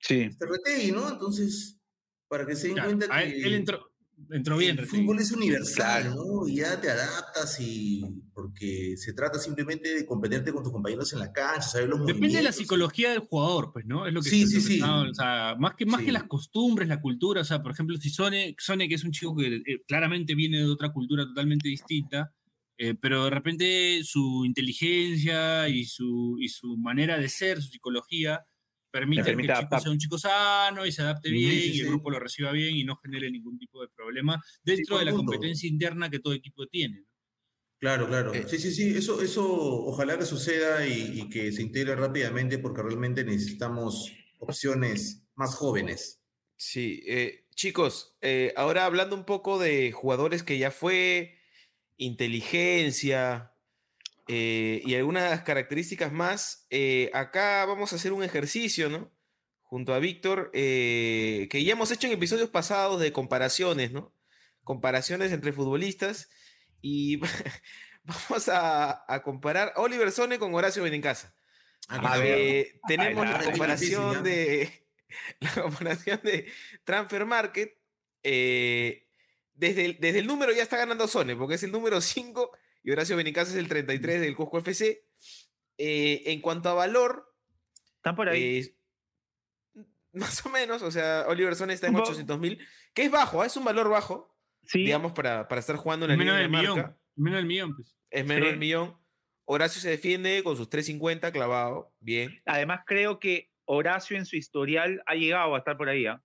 [0.00, 0.20] Sí.
[0.20, 1.08] Este Retegui, ¿no?
[1.08, 1.78] Entonces,
[2.28, 3.90] para que se den cuenta que él entró,
[4.30, 4.78] entró bien.
[4.78, 6.14] el fútbol es universal.
[6.14, 6.48] ¿no?
[6.48, 8.02] Y ya te adaptas y
[8.32, 12.38] porque se trata simplemente de competirte con tus compañeros en la cancha, saber los Depende
[12.38, 14.06] de la psicología del jugador, pues, ¿no?
[14.06, 14.80] Es lo que Sí, sí, sí.
[14.82, 16.06] o sea, más que, más Sí.
[16.06, 19.36] que las costumbres, la cultura, o sea, por ejemplo, si Sone que es un chico
[19.36, 22.34] que eh, claramente viene de otra cultura totalmente distinta,
[22.76, 28.44] eh, pero de repente su inteligencia y su, y su manera de ser, su psicología,
[28.94, 31.80] permite que el chico sea un chico sano y se adapte Sí, bien sí, y
[31.80, 31.88] el sí.
[31.88, 35.32] grupo lo reciba bien y no genere ningún tipo de problema dentro de la punto.
[35.32, 37.00] competencia interna que todo equipo tiene.
[37.00, 37.06] ¿no?
[37.80, 38.32] Claro, claro.
[38.32, 38.96] Eh, sí, sí, sí.
[38.96, 39.44] Eso, eso
[39.86, 46.22] ojalá que suceda y, y que se integre rápidamente porque realmente necesitamos opciones más jóvenes.
[46.56, 51.38] Sí, eh, chicos, eh, ahora hablando un poco de jugadores que ya fue,
[51.96, 53.53] inteligencia
[54.28, 59.12] eh, y algunas características más, eh, acá vamos a hacer un ejercicio, ¿no?
[59.62, 64.14] Junto a Víctor, eh, que ya hemos hecho en episodios pasados de comparaciones, ¿no?
[64.62, 66.30] Comparaciones entre futbolistas
[66.80, 67.16] y
[68.04, 71.34] vamos a, a comparar a Oliver Sone con Horacio Benincasa.
[71.88, 72.20] Ah, A claro.
[72.22, 72.38] ver.
[72.38, 74.86] Eh, tenemos Ay, la ay, comparación difícil, de
[75.40, 76.46] la comparación de
[76.84, 77.76] Transfer Market.
[78.22, 79.00] eh,
[79.54, 82.50] desde, el, desde el número ya está ganando Sone, porque es el número 5
[82.84, 85.04] y Horacio Benicasa es el 33 del Cusco FC.
[85.78, 87.34] Eh, en cuanto a valor,
[87.96, 88.58] Están por ahí.
[88.58, 88.76] eh,
[90.12, 92.58] más o menos, o sea, Oliver Sone está en Un po- 800 mil,
[92.94, 93.46] que es bajo, ¿ah?
[93.46, 94.80] es un valor bajo, sí.
[94.84, 96.70] digamos, para, para estar jugando en la Menos Liga de del Marca.
[96.72, 96.98] millón.
[97.16, 97.96] Menos del millón, pues.
[98.10, 98.50] Es menos Sí.
[98.50, 98.98] del millón.
[99.46, 102.40] Horacio se defiende con sus 350 clavado, bien.
[102.46, 106.22] Además, creo que Horacio en su historial ha llegado a estar por ahí, ¿ah?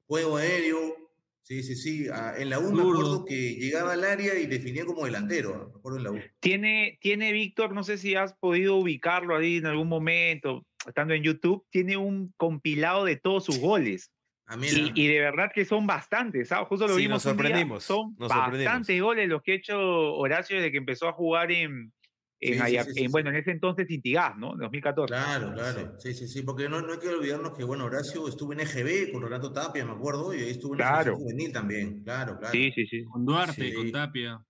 [0.07, 0.95] Juego aéreo.
[1.41, 2.07] Sí, sí, sí.
[2.11, 5.53] Ah, en la U me acuerdo que llegaba al área y definía como delantero.
[5.55, 5.69] ¿ah?
[5.73, 6.19] Me acuerdo en la U.
[6.39, 11.21] Tiene, tiene Víctor, no sé si has podido ubicarlo ahí en algún momento, estando en
[11.23, 14.09] YouTube, tiene un compilado de todos sus goles.
[14.53, 14.91] Ah.
[14.95, 16.67] Y, y de verdad que son bastantes, ¿sabes?
[16.67, 18.65] Justo lo Sí, vimos nos un día, sorprendimos, Son nos sorprendimos.
[18.65, 19.77] bastantes goles los que ha hecho
[20.15, 21.91] Horacio desde que empezó a jugar en,
[22.39, 23.11] en, Sí, sí, Aya- sí, sí, en, sí.
[23.11, 24.55] bueno, en ese entonces Intigas, ¿no?
[24.57, 25.13] 2014.
[25.13, 25.95] Claro, claro.
[25.99, 26.41] Sí, sí, sí.
[26.43, 29.85] Porque no, no hay que olvidarnos que, bueno, Horacio estuvo en EGB con Renato Tapia,
[29.85, 31.15] me acuerdo, y ahí estuvo en la Claro.
[31.15, 32.03] juvenil también.
[32.03, 32.51] Claro, claro.
[32.51, 33.03] Sí, sí, sí.
[33.05, 33.73] Con Duarte, Sí.
[33.73, 34.45] con Tapia.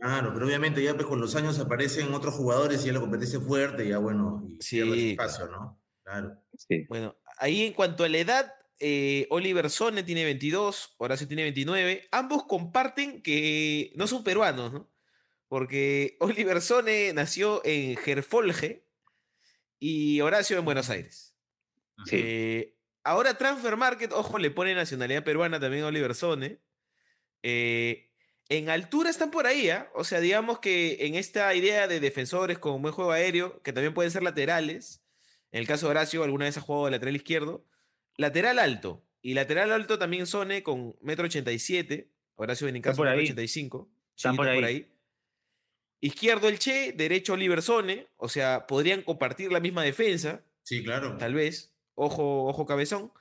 [0.00, 3.38] Claro, pero obviamente ya pues, con los años aparecen otros jugadores y ya la competencia
[3.40, 4.76] fuerte, ya bueno, y Sí.
[4.82, 5.78] pierde espacio, ¿no?
[6.02, 6.32] Claro.
[6.56, 6.86] sí.
[6.88, 8.52] Bueno, ahí en cuanto a la edad,
[8.84, 12.08] eh, Oliver Sone tiene 22, Horacio tiene 29.
[12.10, 14.90] Ambos comparten que no son peruanos, ¿no?
[15.46, 18.84] Porque Oliver Sone nació en Gerfolge
[19.78, 21.36] y Horacio en Buenos Aires.
[22.06, 22.16] Sí.
[22.18, 26.58] Eh, ahora Transfer Market, ojo, le pone nacionalidad peruana también a Oliver Sone.
[27.44, 28.10] Eh,
[28.48, 29.92] en altura están por ahí, ¿ah?
[29.94, 33.94] O sea, digamos que en esta idea de defensores con buen juego aéreo, que también
[33.94, 35.04] pueden ser laterales,
[35.52, 37.64] en el caso de Horacio, alguna vez ha jugado de lateral izquierdo,
[38.16, 39.04] lateral alto.
[39.22, 43.24] Y lateral alto también Sone con metro ochenta y siete, Horacio Benincasa por metro ahí.
[43.26, 43.90] ochenta y cinco.
[44.16, 44.88] Están Sí, por está ahí.
[46.00, 51.16] Izquierdo el Che, derecho Oliver Sone, o sea, podrían compartir la misma defensa, Sí, claro.
[51.16, 51.72] tal vez.
[51.94, 53.12] Ojo, ojo cabezón.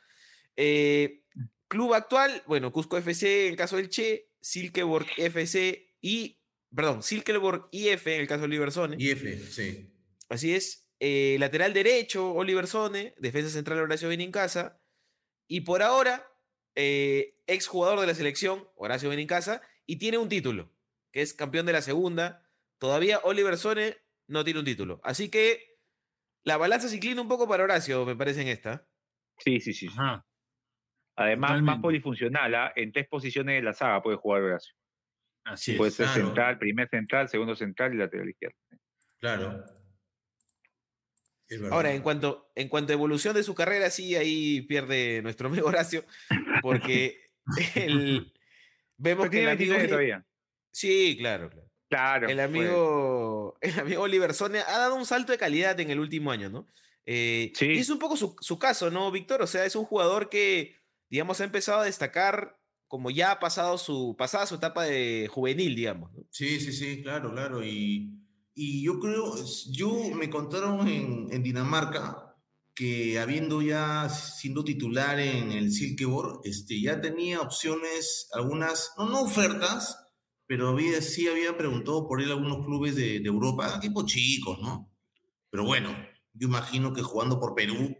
[0.56, 1.24] Eh,
[1.68, 6.40] club actual, bueno, Cusco FC en el caso del Che, Silkeborg FC y,
[6.76, 8.96] perdón, Silkeborg IF en el caso de Oliver Sone.
[9.00, 9.94] Y F, sí.
[10.30, 10.88] Así es.
[11.00, 14.81] eh, lateral derecho, Oliver Sone, defensa central Horacio Benincasa,
[15.52, 16.26] y por ahora,
[16.76, 20.72] eh, ex jugador de la selección, Horacio Benincasa, y tiene un título,
[21.12, 22.50] que es campeón de la segunda.
[22.78, 23.98] Todavía Oliver Sone
[24.28, 25.02] no tiene un título.
[25.04, 25.78] Así que
[26.46, 28.88] la balanza se inclina un poco para Horacio, me parece en esta.
[29.40, 29.88] Sí, sí, sí.
[29.88, 30.26] Ajá.
[31.18, 32.72] Además, más polifuncional, ¿ah?
[32.78, 34.74] en tres posiciones de la saga puede jugar Horacio.
[35.44, 35.78] Así es.
[35.78, 36.28] Puede ser claro.
[36.28, 38.58] central, primer central, segundo central y lateral izquierdo.
[39.20, 39.66] Claro.
[41.72, 45.68] Ahora, en cuanto, en cuanto a evolución de su carrera, sí, ahí pierde nuestro amigo
[45.68, 46.06] Horacio,
[46.62, 47.26] porque
[47.76, 48.34] el-
[48.98, 49.74] vemos Pero que el amigo...
[49.74, 50.26] 29 todavía.
[50.72, 51.68] Sí, claro, claro.
[51.90, 52.30] Claro.
[52.30, 52.46] El pues.
[52.48, 56.50] amigo, el amigo Oliver Sone ha dado un salto de calidad en el último año,
[56.50, 56.68] ¿no?
[57.06, 57.66] Eh, Sí.
[57.74, 59.42] Y es un poco su, su caso, ¿no, Víctor?
[59.42, 60.76] O sea, es un jugador que,
[61.10, 65.76] digamos, ha empezado a destacar como ya ha pasado su, pasada su etapa de juvenil,
[65.76, 66.24] digamos, ¿no?
[66.30, 67.62] Sí, sí, sí, claro, claro.
[67.66, 68.10] Y,
[68.64, 69.34] y yo creo,
[69.72, 72.38] yo me contaron en, en Dinamarca
[72.76, 79.22] que habiendo ya siendo titular en el Silkeborg, este, ya tenía opciones, algunas, no, no
[79.22, 79.98] ofertas,
[80.46, 84.60] pero había, sí había preguntado por él a algunos clubes de, de Europa, equipos chicos,
[84.62, 84.94] ¿no?
[85.50, 85.90] Pero bueno,
[86.34, 87.98] yo imagino que jugando por Perú,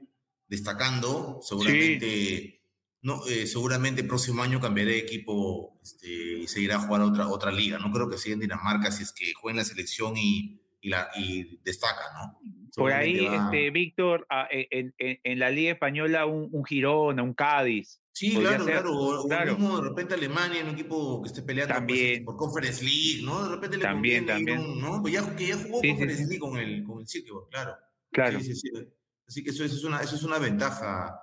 [0.48, 2.61] destacando, seguramente...
[3.04, 6.08] No, eh, seguramente el próximo año cambiaré de equipo este,
[6.40, 7.80] y seguirá a jugar a otra, otra liga.
[7.80, 10.90] No creo que siga en Dinamarca si es que juega en la selección y, y,
[10.90, 12.40] la, y destaca, ¿no?
[12.76, 17.22] Por ahí, va- este, Víctor, ah, en, en- en la Liga Española, un, un Girona,
[17.24, 18.00] un Cádiz.
[18.14, 18.94] Sí, claro, ser, claro.
[18.98, 19.58] O, claro.
[19.58, 22.26] mismo de repente Alemania, un equipo que esté peleando pues, También.
[22.26, 23.44] por Conference League, ¿no?
[23.44, 24.60] De repente le También, también.
[24.60, 25.02] un- ¿no?
[25.02, 26.30] Pues ya, que ya jugó Sí, Conference sí.
[26.30, 27.06] League con el, con el
[27.50, 27.76] claro.
[28.12, 28.40] Claro.
[28.42, 28.70] Sí, sí, sí.
[29.28, 31.18] Así que eso, eso es, una, eso es una ventaja.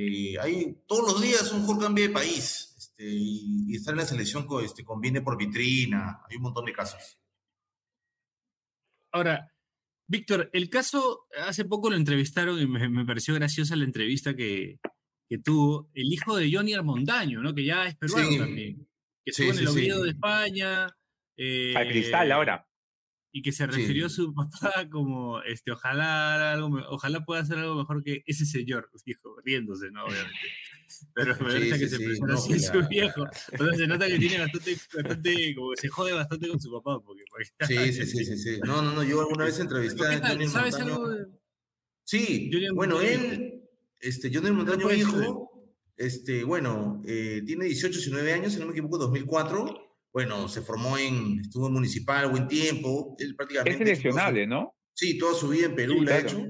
[0.00, 3.98] Eh, hay, todos los días un jugador cambia de país este, y, y estar en
[3.98, 6.20] la selección co- este, conviene por vitrina.
[6.30, 7.18] Hay un montón de casos.
[9.12, 9.52] Ahora,
[10.06, 14.78] Víctor, el caso, hace poco lo entrevistaron y me, me pareció graciosa la entrevista que,
[15.28, 17.54] que tuvo el hijo de Johnny Armondaño, ¿no?
[17.54, 18.38] Que ya es peruano Sí.
[18.38, 18.88] también.
[19.24, 19.78] Que Sí, estuvo en el sí.
[19.80, 20.84] Oviedo de España.
[20.84, 20.92] Al
[21.36, 22.67] eh, cristal ahora.
[23.30, 23.70] Y que se Sí.
[23.70, 28.22] refirió a su papá como, este, ojalá, haga algo, ojalá pueda hacer algo mejor que
[28.26, 30.04] ese señor, dijo, riéndose, ¿no?
[30.06, 30.38] Obviamente.
[31.14, 33.24] Pero me Sí, sí, que se sí, expresara no, así en su viejo.
[33.32, 36.98] Sea, se nota que tiene bastante, bastante, como que se jode bastante con su papá.
[37.04, 37.22] Porque,
[37.66, 38.60] Sí, sí, sí, sí, sí.
[38.64, 39.02] No, no, no.
[39.02, 40.28] Yo alguna vez entrevisté ¿Qué a?
[40.30, 40.94] Johnny ¿Sabes Montaño.
[40.94, 41.26] algo de-
[42.04, 43.20] Sí, Johnny bueno, Montaño?
[43.20, 43.62] él,
[44.00, 45.50] este, Johnny Montaño hijo,
[45.98, 49.87] este, bueno, eh, tiene 18, 19 años, si no me equivoco, 2004.
[50.18, 53.14] Bueno, se formó en, estuvo en Municipal buen tiempo.
[53.20, 53.70] Él prácticamente.
[53.70, 54.74] Es su- seleccionable, ¿no?
[54.92, 56.38] Sí, toda su vida en Perú Sí, la ha claro.
[56.38, 56.46] hecho,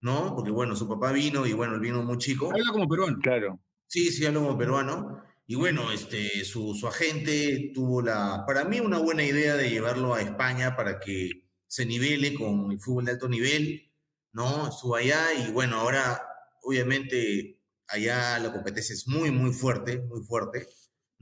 [0.00, 0.34] ¿no?
[0.34, 2.50] Porque bueno, su papá vino y bueno, él vino muy chico.
[2.50, 3.18] Habla como peruano.
[3.22, 3.60] Claro.
[3.86, 5.22] Sí, sí, hablo como peruano.
[5.46, 10.14] Y bueno, este, su, su agente tuvo la, para mí, una buena idea de llevarlo
[10.14, 11.30] a España para que
[11.68, 13.92] se nivele con el fútbol de alto nivel,
[14.32, 14.66] ¿no?
[14.68, 16.20] Estuvo allá y bueno, ahora,
[16.64, 20.66] obviamente, allá la competencia es muy, muy fuerte, muy fuerte,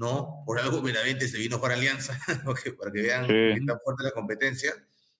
[0.01, 0.43] ¿no?
[0.47, 2.19] Por algo Benavente se vino para Alianza,
[2.79, 3.61] para que vean Sí.
[3.61, 4.73] qué tan fuerte la competencia.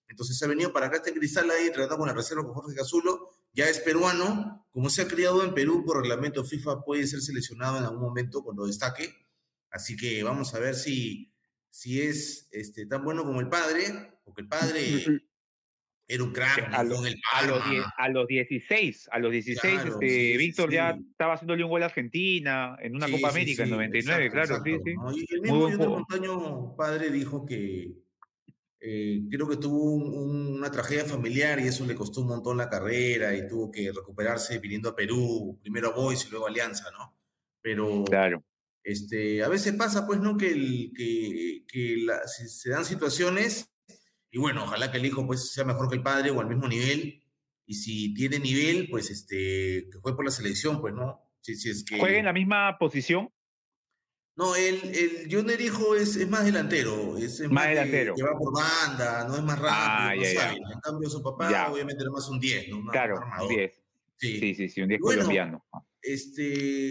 [0.09, 2.75] Entonces se ha venido para acá este cristal ahí, tratando con la reserva con Jorge
[2.75, 7.21] Cazulo, ya es peruano, como se ha criado en Perú por reglamento FIFA, puede ser
[7.21, 9.15] seleccionado en algún momento cuando destaque.
[9.71, 11.31] Así que vamos a ver si,
[11.69, 15.23] si es este, tan bueno como el padre, porque el padre
[16.13, 16.91] era crack, A, ¿no?
[16.91, 20.33] lo- Con el a los, die- a los 16, a los 16, Claro, este, sí,
[20.33, 23.69] sí, Víctor ya estaba haciéndole un gol a Argentina en una Sí, Copa América en
[23.69, 24.95] sí, 99, exacto, claro, sí, exacto, sí.
[24.97, 25.17] ¿no?
[25.17, 25.89] Y el mismo.
[25.89, 27.93] Montaño, padre, dijo que
[28.83, 32.57] eh, creo que tuvo un- un- una tragedia familiar y eso le costó un montón
[32.57, 36.49] la carrera y tuvo que recuperarse viniendo a Perú, primero a Boys y luego a
[36.49, 37.15] Alianza, ¿no?
[37.61, 38.43] Pero Claro.
[38.83, 40.39] este, a veces pasa, pues, ¿no?
[40.39, 43.70] Que, el, que, que la- si se dan situaciones
[44.31, 46.69] y bueno, ojalá que el hijo pues sea mejor que el padre o al mismo
[46.69, 47.23] nivel
[47.67, 51.21] y si tiene nivel, pues, este, que juegue por la selección, pues, ¿no?
[51.41, 51.99] Si, si es que...
[52.01, 53.31] ¿Juega en la misma posición?
[54.37, 58.15] No, el, el Junior Hijo es, es más delantero, es, es Más de- delantero.
[58.17, 60.49] que va por banda, no es más rápido, Ah, más ya, ya.
[60.51, 60.63] hábil.
[60.73, 61.71] En cambio, su papá Ya.
[61.71, 62.81] obviamente era más un 10, ¿no?
[62.81, 63.49] Más Claro, armador.
[63.49, 63.81] 10.
[64.17, 64.39] Sí.
[64.41, 65.65] Sí, sí, sí, un 10 Bueno, colombiano.
[66.03, 66.43] Este,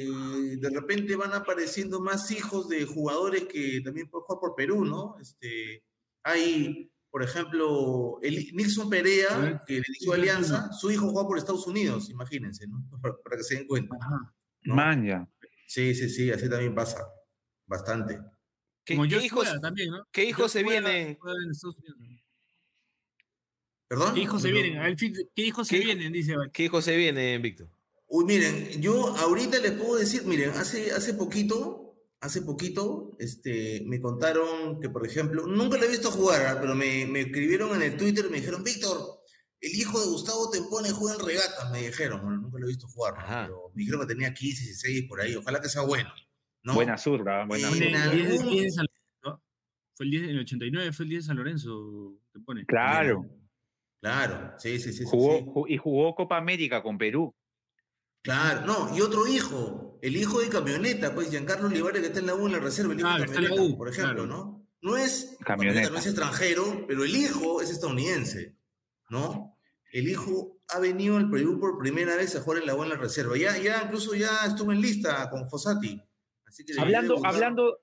[0.07, 5.15] de repente van apareciendo más hijos de jugadores que también pueden jugar por Perú, ¿no?
[5.19, 5.83] Este,
[6.23, 12.09] hay, por ejemplo, el Nixon Perea, que dirigió Alianza, su hijo juega por Estados Unidos,
[12.09, 12.83] imagínense, ¿no?
[13.01, 13.97] Para, para que se den cuenta.
[14.63, 15.27] ¿no?
[15.67, 17.05] Sí, sí, sí, así también pasa.
[17.65, 18.19] Bastante.
[18.83, 20.03] ¿Qué, Como qué yo hijos, también, ¿no?
[20.11, 21.07] qué hijos se Juega- vienen?
[21.09, 21.17] en.
[23.87, 24.13] ¿Perdón?
[24.13, 24.95] ¿Qué hijos se vienen?
[25.35, 26.13] ¿Qué hijos se ¿Qué- vienen?
[26.13, 26.35] Dice.
[26.53, 27.69] ¿Qué hijos se vienen, Víctor?
[28.07, 31.88] Uy, miren, yo ahorita les puedo decir, miren, hace, hace poquito,
[32.21, 36.57] hace poquito, este, me contaron que, por ejemplo, nunca lo he visto jugar, ¿ah?
[36.59, 39.19] pero me, me escribieron en el Twitter y me dijeron, Víctor,
[39.61, 42.21] el hijo de Gustavo Tempone juega en regatas, me dijeron.
[42.21, 43.25] Bueno, nunca lo he visto jugar, ¿no?
[43.25, 45.35] Pero me dijeron que tenía 15, 16 por ahí.
[45.35, 46.09] Ojalá que sea bueno.
[46.63, 46.73] ¿no?
[46.75, 47.85] Buena zurda, buena zurda.
[47.85, 49.43] el en 10 de- algún- 10 de San Lorenzo.
[49.95, 52.65] Fue el 10 en el 89, fue el 10 de San Lorenzo, te pone.
[52.65, 53.25] Claro.
[54.01, 55.03] Claro, sí, sí, sí.
[55.05, 55.73] Jugó, sí.
[55.73, 57.33] y jugó Copa América con Perú.
[58.21, 62.27] Claro, no, y otro hijo, el hijo de camioneta, pues Giancarlo Olivares que está en
[62.27, 63.77] la U en la reserva, el hijo Ah, de que está en la camioneta, U,
[63.77, 64.27] por ejemplo, claro.
[64.27, 64.67] ¿no?
[64.81, 65.89] No es Camioneta.
[65.89, 68.55] no es extranjero, pero el hijo es estadounidense,
[69.09, 69.57] ¿no?
[69.91, 72.89] El hijo ha venido al Perú por primera vez a jugar en la U en
[72.89, 73.35] la reserva.
[73.37, 76.01] Ya, ya incluso ya estuvo en lista con Fossati.
[76.45, 77.79] Así que debería Hablando, hablando,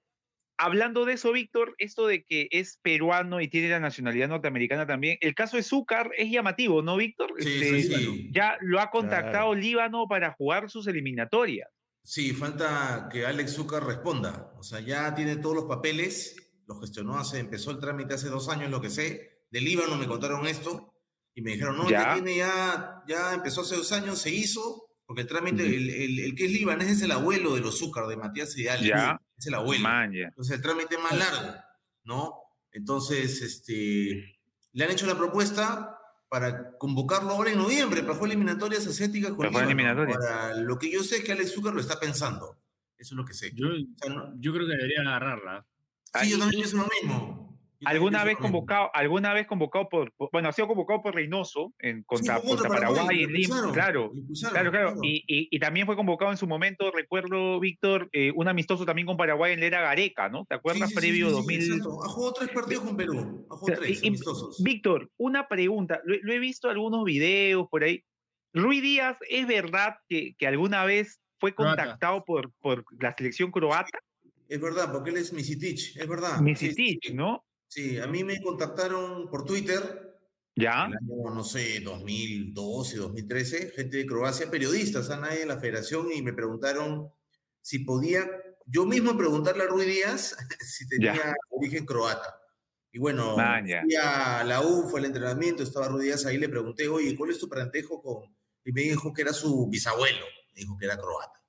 [0.57, 5.19] hablando de eso, Víctor, esto de que es peruano y tiene la nacionalidad norteamericana también,
[5.21, 7.33] el caso de Zúcar es llamativo, ¿no, Víctor?
[7.39, 8.31] Sí, Este, sí, sí.
[8.33, 9.55] Ya lo ha contactado Claro.
[9.55, 11.69] Líbano para jugar sus eliminatorias.
[12.09, 14.53] Sí, falta que Alex Zúcar responda.
[14.59, 16.37] O sea, ya tiene todos los papeles,
[16.69, 19.43] lo gestionó hace, empezó el trámite hace dos años, lo que sé.
[19.51, 20.95] De Líbano me contaron esto
[21.35, 22.15] y me dijeron, no, ya, Ya.
[22.15, 26.35] tiene, ya, ya empezó hace dos años, se hizo, porque el trámite, el, el- el
[26.37, 28.89] que es libanés es el abuelo de los Zúcar, de Matías y Alex.
[28.89, 29.21] Ya.
[29.37, 29.83] Es el abuelo.
[29.83, 30.29] Man, ya.
[30.29, 31.55] Entonces el trámite es más largo,
[32.05, 32.35] ¿no?
[32.71, 34.39] Entonces, este,
[34.73, 35.96] le han hecho la propuesta
[36.29, 40.16] para convocarlo ahora en noviembre para jugar eliminatorias asiáticas con Para eliminatorias.
[40.16, 42.59] Ahora, lo que yo sé es que Alex Zúcar lo está pensando.
[42.99, 43.53] Eso es lo que sé.
[43.55, 45.66] Yo, O sea, no- yo creo que debería agarrarla.
[46.20, 47.56] Sí, yo Ahí- también pienso lo mismo.
[47.87, 52.03] ¿Alguna vez convocado, alguna vez convocado por, por- bueno, ha sido convocado por Reynoso en,
[52.03, 54.95] contra, Paraguay, Paraguay, en Lima, claro, claro, claro, claro.
[55.03, 59.07] Y, y- y también fue convocado en su momento, recuerdo, Víctor, eh, un amistoso también
[59.07, 60.45] con Paraguay en la era Gareca, ¿no?
[60.47, 60.89] ¿Te acuerdas?
[60.89, 61.61] Sí, sí, Previo sí, sí, 2000.
[61.62, 62.05] exacto.
[62.05, 63.47] Ha jugado tres partidos con Perú.
[63.51, 64.62] Ha jugado sea, tres y- amistosos.
[64.62, 68.03] Víctor, una pregunta, lo, lo he visto algunos videos por ahí.
[68.53, 73.99] Ruiz Díaz, ¿es verdad que, que alguna vez fue contactado por, por la selección croata?
[74.49, 76.41] Es verdad, porque él es Misitich, es verdad.
[76.41, 77.14] Misitich, sí, sí.
[77.14, 77.45] ¿no?
[77.69, 80.19] Sí, a mí me contactaron por Twitter
[80.55, 80.87] Ya.
[80.87, 86.11] el año, no sé, 2012, 2013, gente de Croacia, periodistas, a nadie de la federación,
[86.12, 87.11] y me preguntaron
[87.61, 88.27] si podía,
[88.67, 91.35] yo mismo preguntarle a Ruiz Díaz si tenía Ya.
[91.51, 92.41] origen croata.
[92.93, 96.89] Y bueno, fui a la U, fue al entrenamiento, estaba Ruiz Díaz ahí, le pregunté,
[96.89, 98.35] oye, ¿cuál es tu parentejo con...?
[98.64, 101.43] Y me dijo que era su bisabuelo, me dijo que era croata.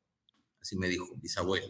[0.60, 1.68] Así me dijo, bisabuelo.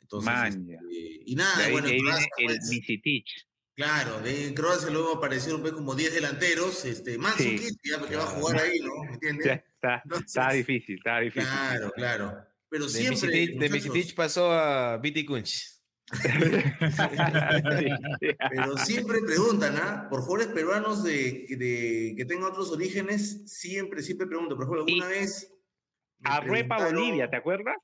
[0.00, 0.78] Entonces, este,
[1.24, 3.46] y nada, ahí, bueno, ahí en Croacia, el pues, Misitich.
[3.80, 8.24] Claro, de en Croacia luego aparecieron pues, como 10 delanteros, este, Mandzukic, ya porque va
[8.24, 9.04] a jugar ahí, ¿no?
[9.04, 9.46] ¿Me entiendes?
[9.46, 11.48] Está, Entonces, está difícil, está difícil.
[11.48, 12.36] Claro, claro.
[12.68, 15.66] Pero De siempre, Misitich, de Misitich pasó a Viti Kunch.
[18.50, 20.08] pero siempre preguntan, ¿ah?
[20.10, 24.58] Por jugadores peruanos de, de- que tengan otros orígenes, siempre, siempre preguntan.
[24.58, 25.50] Por ejemplo, alguna Y- vez...
[26.22, 27.76] preguntaron- Bolivia, ¿te acuerdas?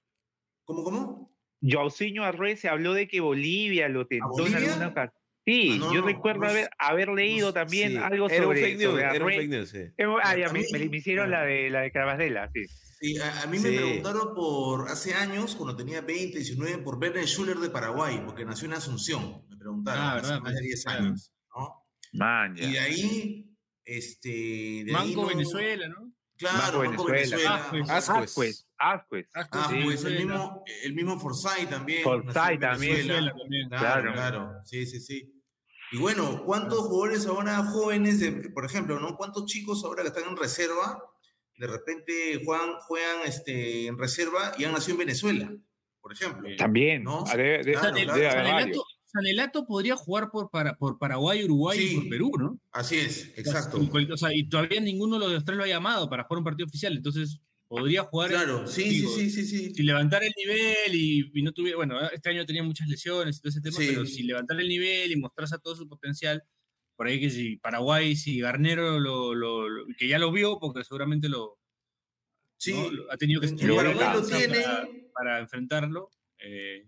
[0.65, 1.35] ¿Cómo, cómo?
[1.63, 5.23] Joaucinho Arrué se habló de que Bolivia lo tentó en alguna ocasión.
[5.47, 8.43] Sí, Ah, no, yo no, recuerdo no haber, haber leído también Sí, algo era un
[8.49, 9.79] sobre, fake news, sobre era un fake news, sí.
[9.79, 12.65] Eh, Ah, ya, A me, mí- me- me hicieron la de la de Carvajela, sí.
[12.99, 13.77] Sí, a, a mí me Sí.
[13.77, 18.67] preguntaron por hace años, cuando tenía 20, 19, por Werner Schuller de Paraguay, porque nació
[18.67, 19.45] en Asunción.
[19.49, 20.99] Me preguntaron, Ah, hace verdad, más de pues, 10 claro.
[21.05, 21.87] años, ¿no?
[22.15, 22.65] Man, ya.
[22.69, 23.51] Y de ahí,
[23.85, 24.29] este.
[24.31, 26.13] De ahí Manco no- Venezuela, ¿no?
[26.39, 27.69] Claro, Manco Manco Venezuela.
[27.73, 27.97] Venezuela.
[27.97, 28.67] Ascuez.
[28.79, 30.01] Ascuez, Ascuez.
[30.01, 32.03] Sí, el mismo, el mismo Forsyth también.
[32.03, 32.79] Forsyth también.
[32.97, 33.33] Venezuela.
[33.33, 33.69] Venezuela también.
[33.69, 34.13] Claro, Claro.
[34.13, 34.53] claro.
[34.65, 35.33] Sí, sí, sí.
[35.93, 39.17] Y bueno, ¿cuántos jugadores ahora jóvenes, de- por ejemplo, ¿no?
[39.17, 41.03] ¿Cuántos chicos ahora que están en reserva,
[41.59, 45.55] de repente juegan, juegan este, en reserva y han nacido en Venezuela,
[46.01, 46.49] por ejemplo?
[46.59, 47.05] También.
[47.05, 48.13] No, Ah, claro, claro.
[48.13, 48.33] haber varios.
[48.35, 51.93] Sanelato, Sanelato podría jugar por, para, por Paraguay, Uruguay Sí.
[51.93, 52.59] y por Perú, ¿no?
[52.73, 53.79] Así es, exacto.
[54.13, 56.67] O sea, y todavía ninguno de los tres lo ha llamado para jugar un partido
[56.67, 58.31] oficial, entonces podría jugar.
[58.31, 59.75] Claro, sí, sí, digo, sí, sí, sí.
[59.75, 63.41] Si levantar el nivel y, y no tuviera, bueno, este año tenía muchas lesiones y
[63.41, 63.87] todo ese tema, Sí.
[63.89, 66.43] pero si levantar el nivel y mostrarse todo su potencial,
[66.97, 70.85] por ahí que si Paraguay, si Garnero, lo, lo- lo- que ya lo vio, porque
[70.85, 71.59] seguramente lo,
[72.59, 72.91] Sí, ¿no?
[72.91, 76.87] Lo- ha tenido que estudiar Paraguay lo para- para, enfrentarlo, eh,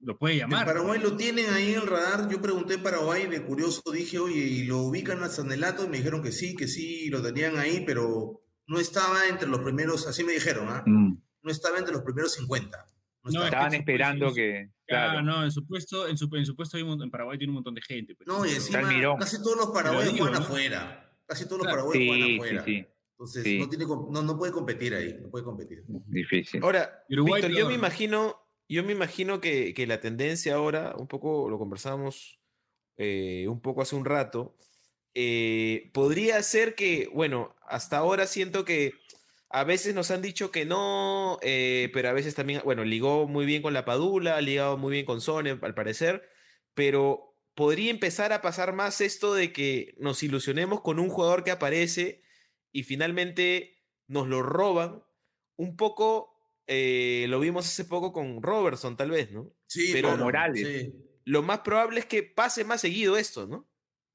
[0.00, 0.64] lo puede En llamar.
[0.64, 2.30] Paraguay lo tienen ahí en el radar.
[2.30, 5.84] Yo pregunté en Paraguay, de curioso dije, oye, ¿y lo ubican a Sanelato?
[5.84, 8.39] Y me dijeron que sí, que sí, lo tenían ahí, pero
[8.70, 10.82] no estaba entre los primeros, así me dijeron, ¿ah?
[10.86, 11.18] Mm.
[11.42, 12.78] No estaba entre los primeros 50.
[13.24, 13.44] No No, estaba.
[13.44, 14.68] es que Estaban esperando su- que.
[14.70, 15.22] Ah, Claro.
[15.22, 17.50] no, en su puesto, en su, en su puesto hay un montón- en Paraguay tiene
[17.50, 18.14] un montón de gente.
[18.14, 18.26] pues.
[18.26, 18.80] No, y encima
[19.18, 20.46] casi todos los paraguayos digo, juegan ¿no?
[20.46, 21.12] afuera.
[21.26, 21.76] Casi todos los Claro.
[21.82, 22.64] paraguayos juegan Sí, sí, afuera.
[22.64, 22.86] sí.
[23.12, 23.58] Entonces Sí.
[23.58, 25.84] no, tiene, no, no puede competir ahí, no puede competir.
[26.06, 26.62] Difícil.
[26.64, 27.78] Ahora, Uruguay Víctor, yo me ¿no?
[27.78, 28.36] imagino,
[28.68, 32.40] yo me imagino que, que la tendencia ahora, un poco lo conversamos
[32.96, 34.56] eh, un poco hace un rato,
[35.14, 38.92] eh, podría ser que, bueno, hasta ahora siento que
[39.48, 43.46] a veces nos han dicho que no, eh, pero a veces también, bueno, ligó muy
[43.46, 46.28] bien con la Padula, ha ligado muy bien con Sone, al parecer,
[46.74, 51.50] pero podría empezar a pasar más esto de que nos ilusionemos con un jugador que
[51.50, 52.22] aparece
[52.72, 55.02] y finalmente nos lo roban.
[55.56, 56.30] Un poco
[56.72, 59.52] eh, lo vimos hace poco con Robertson, tal vez, ¿no?
[59.66, 60.66] Sí, Pero claro, Morales.
[60.66, 60.94] sí.
[61.24, 63.69] Lo más probable es que pase más seguido esto, ¿no?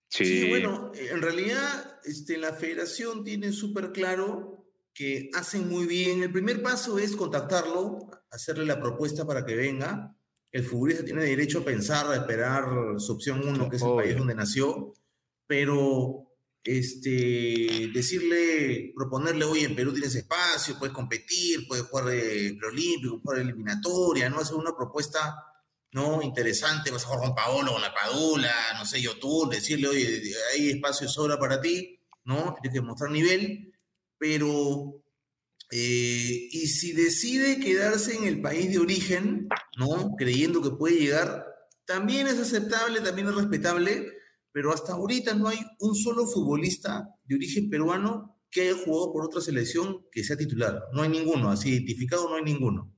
[0.07, 6.23] Sí, bueno, en realidad este, la federación tiene súper claro que hacen muy bien.
[6.23, 10.17] El primer paso es contactarlo, hacerle la propuesta para que venga.
[10.51, 12.65] El futbolista tiene derecho a pensar, a esperar
[12.97, 14.03] su opción uno, que es el Obvio.
[14.03, 14.93] país donde nació,
[15.45, 16.31] pero
[16.63, 23.39] este, decirle, proponerle, oye, en Perú tienes espacio, puedes competir, puedes jugar de preolímpico, jugar
[23.39, 24.39] eliminatoria, ¿no?
[24.39, 25.35] Hacer una propuesta
[25.95, 26.21] ¿no?
[26.21, 30.21] Interesante, vas a jugar con Paolo, con la Padula, no sé, YouTube, decirle, oye,
[30.51, 32.53] hay espacio sobra para ti, ¿no?
[32.61, 33.73] Tienes que mostrar nivel,
[34.17, 35.01] pero,
[35.71, 40.15] eh, y si decide quedarse en el país de origen, ¿no?
[40.17, 41.45] Creyendo que puede llegar,
[41.85, 44.11] también es aceptable, también es respetable,
[44.51, 49.23] pero hasta ahorita no hay un solo futbolista de origen peruano que haya jugado por
[49.23, 50.77] otra selección que sea titular.
[50.91, 52.94] No hay ninguno, así identificado no hay ninguno.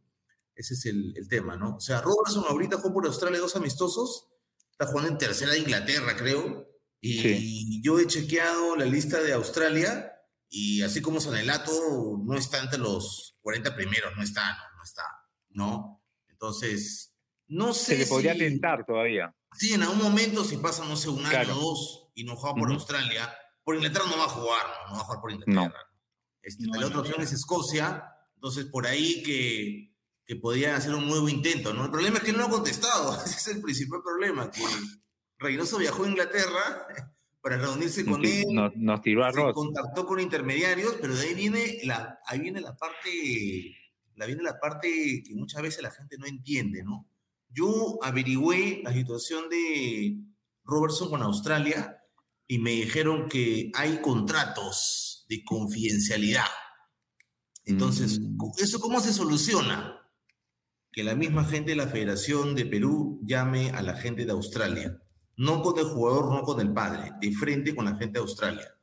[0.58, 1.76] Ese es el, el, tema, ¿no?
[1.76, 4.28] O sea, Robertson ahorita jugó por Australia dos amistosos,
[4.72, 6.68] está jugando en tercera de Inglaterra, creo,
[7.00, 7.82] y sí.
[7.84, 10.12] yo he chequeado la lista de Australia
[10.50, 11.72] y así como Sanelato
[12.24, 15.04] no está entre los 40 primeros, no está, no, no está,
[15.50, 16.04] ¿no?
[16.28, 17.16] Entonces,
[17.48, 19.34] no sé Se le podría si, tentar todavía.
[19.54, 21.58] Sí, en algún momento si pasa, no sé, un año Claro.
[21.58, 22.72] o dos y no juega por.
[22.72, 23.32] Australia,
[23.64, 25.80] por Inglaterra no va a jugar, no, no va a jugar por Inglaterra.
[26.42, 27.24] Este, No, la no, otra opción no.
[27.24, 28.04] es Escocia,
[28.36, 29.97] entonces por ahí que,
[30.28, 31.86] que podrían hacer un nuevo intento, ¿no?
[31.86, 34.62] El problema es que no ha contestado, ese es el principal problema, que
[35.40, 36.88] Reynoso viajó a Inglaterra
[37.42, 39.54] para reunirse con él, Nos, nos tiró a se Ross.
[39.54, 43.10] contactó con intermediarios, pero de ahí viene la, ahí viene la parte,
[44.16, 47.10] la viene la parte que muchas veces la gente no entiende, ¿no?
[47.50, 50.18] Yo averigüé la situación de
[50.66, 52.04] Robertson con Australia
[52.48, 56.48] y me dijeron que hay contratos de confidencialidad.
[57.64, 58.38] Entonces, Mm.
[58.58, 59.97] ¿eso cómo se soluciona?
[60.98, 64.98] Que la misma gente de la Federación de Perú llame a la gente de Australia.
[65.36, 68.76] No con el jugador, no con el padre, de frente con la gente de Australia.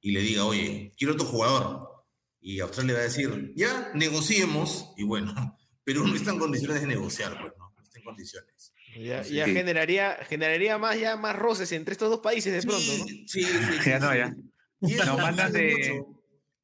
[0.00, 2.04] Y le diga, oye, quiero otro jugador.
[2.40, 4.94] Y Australia va a decir, ya, negociemos.
[4.96, 5.34] Y bueno,
[5.82, 7.72] Perú no está en condiciones de negociar, pues, ¿no?
[7.76, 8.72] No está en condiciones.
[9.04, 9.34] Ya, Sí.
[9.34, 13.06] ya generaría, generaría más, ya más roces entre estos dos países de pronto, ¿no?
[13.26, 13.42] Sí, sí, sí,
[13.90, 14.18] Ya no, sí.
[14.18, 14.36] ya.
[14.82, 16.04] Y eso Nos mandan de-.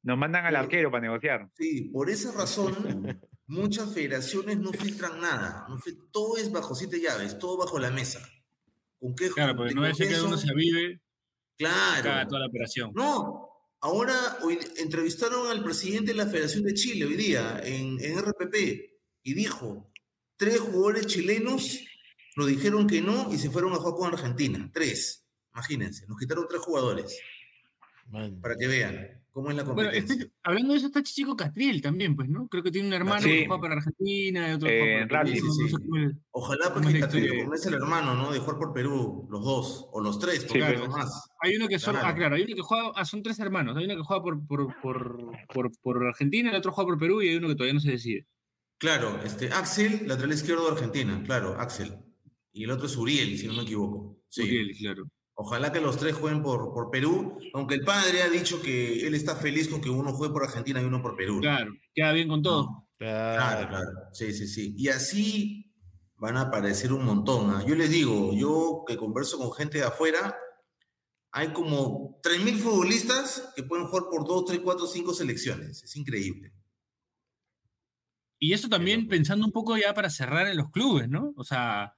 [0.03, 1.49] Nos mandan al arquero para negociar.
[1.57, 3.19] Sí, por esa razón,
[3.53, 5.65] muchas federaciones no filtran nada.
[5.69, 8.19] no fil- todo es bajo siete llaves, todo bajo la mesa.
[8.99, 11.01] ¿Con qué Claro, porque no ser que uno se avive
[11.57, 12.27] Claro.
[12.27, 12.91] toda la operación.
[12.95, 13.49] No,
[13.81, 18.55] ahora hoy entrevistaron al presidente de la Federación de Chile hoy día en, en RPP
[19.23, 19.91] y dijo,
[20.35, 21.79] tres jugadores chilenos
[22.35, 24.69] nos dijeron que no y se fueron a jugar con Argentina.
[24.73, 27.17] Tres, imagínense, nos quitaron tres jugadores
[28.07, 28.41] Man.
[28.41, 30.15] para que vean cómo es la Bueno, competencia.
[30.15, 32.47] este- hablando de eso, está Chichico Catriel también, pues, ¿no?
[32.47, 33.29] Creo que tiene un hermano Sí.
[33.29, 35.75] que juega para Argentina y otro que Eh, juega para Perú, sí, sí.
[36.05, 36.13] es.
[36.31, 38.31] Ojalá ¿Cómo pues es que la Catriel convence al hermano, ¿no?
[38.31, 40.87] De jugar por Perú, los dos, o los tres, porque claro.
[40.87, 41.29] más.
[41.41, 41.99] Hay uno que Claro.
[42.03, 44.47] ah, claro, hay uno que juega, ah, son tres hermanos, hay uno que juega por,
[44.47, 45.17] por, por,
[45.53, 47.91] por, por Argentina, el otro juega por Perú y hay uno que todavía no se
[47.91, 48.27] decide.
[48.77, 51.97] Claro, este, Axel, lateral izquierdo de Argentina, claro, Axel.
[52.51, 54.19] Y el otro es Uriel, si no me equivoco.
[54.29, 54.43] Sí.
[54.43, 55.05] Uriel, claro.
[55.35, 59.15] Ojalá que los tres jueguen por, por Perú, aunque el padre ha dicho que él
[59.15, 61.39] está feliz con que uno juegue por Argentina y uno por Perú.
[61.41, 62.63] Claro, queda bien con todo.
[62.63, 63.35] No, Claro.
[63.35, 63.91] Claro, claro.
[64.13, 64.75] Sí, sí, sí.
[64.77, 65.73] Y así
[66.15, 67.49] van a aparecer un montón.
[67.49, 67.63] ¿ah?
[67.67, 70.37] Yo les digo, yo que converso con gente de afuera,
[71.31, 75.83] hay como 3.000 futbolistas que pueden jugar por 2, 3, 4, 5 selecciones.
[75.83, 76.53] Es increíble.
[78.39, 81.33] Y eso también pensando un poco ya para cerrar en los clubes, ¿no?
[81.35, 81.97] O sea,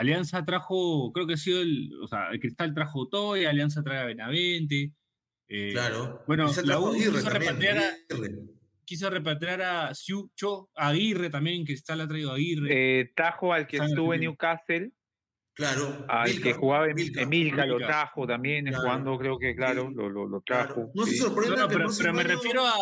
[0.00, 3.98] Alianza trajo, creo que ha sido el, o sea, el Cristal trajo Toy, Alianza trae
[3.98, 4.92] a Benavente.
[5.48, 6.22] eh, Claro.
[6.26, 8.38] Bueno, la U Aguirre quiso también, repatriar, a, Aguirre.
[8.84, 13.00] quiso repatriar a Siu Cho, a Aguirre también, Cristal ha traído a Aguirre.
[13.00, 14.20] Eh, trajo al que estuvo en.
[14.20, 14.92] Newcastle,
[15.54, 16.06] Claro.
[16.08, 17.22] al Milka, que jugaba en Milka.
[17.22, 17.86] Emilka, lo Milka.
[17.88, 18.82] trajo también, Claro.
[18.82, 19.94] jugando creo que, claro, Sí.
[19.96, 20.66] lo, lo, lo Claro.
[20.74, 20.90] trajo.
[20.94, 21.18] No se sí.
[21.18, 22.74] sorprenda No, no, pero, me refiero a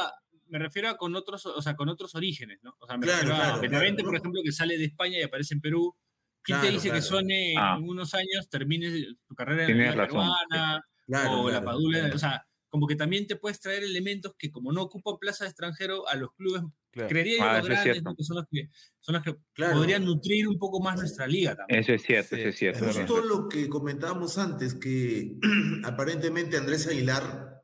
[0.51, 2.75] me refiero a con otros, o sea, con otros orígenes, ¿no?
[2.79, 5.19] O sea, me Claro, refiero a claro, Benavente, claro, por ejemplo, que sale de España
[5.19, 5.95] y aparece en Perú.
[6.43, 7.03] ¿Quién te Claro, dice que.
[7.03, 7.77] Sone Ah.
[7.79, 8.91] en unos años termine
[9.27, 11.99] su carrera en Tienes la peruana Claro, o la Padula?
[12.01, 12.17] claro.
[12.17, 15.51] O sea, como que también te puedes traer elementos que como no ocupan plaza de
[15.51, 17.09] extranjero a los clubes, Claro.
[17.09, 18.69] creería yo Ah, los grandes, que son los que,
[19.01, 19.77] son los que Claro.
[19.77, 21.81] podrían nutrir un poco más nuestra liga también.
[21.81, 22.85] Eso es cierto, Sí, eso es cierto.
[22.87, 25.37] Justo lo que comentábamos antes, que
[25.85, 27.63] aparentemente Andrés Aguilar,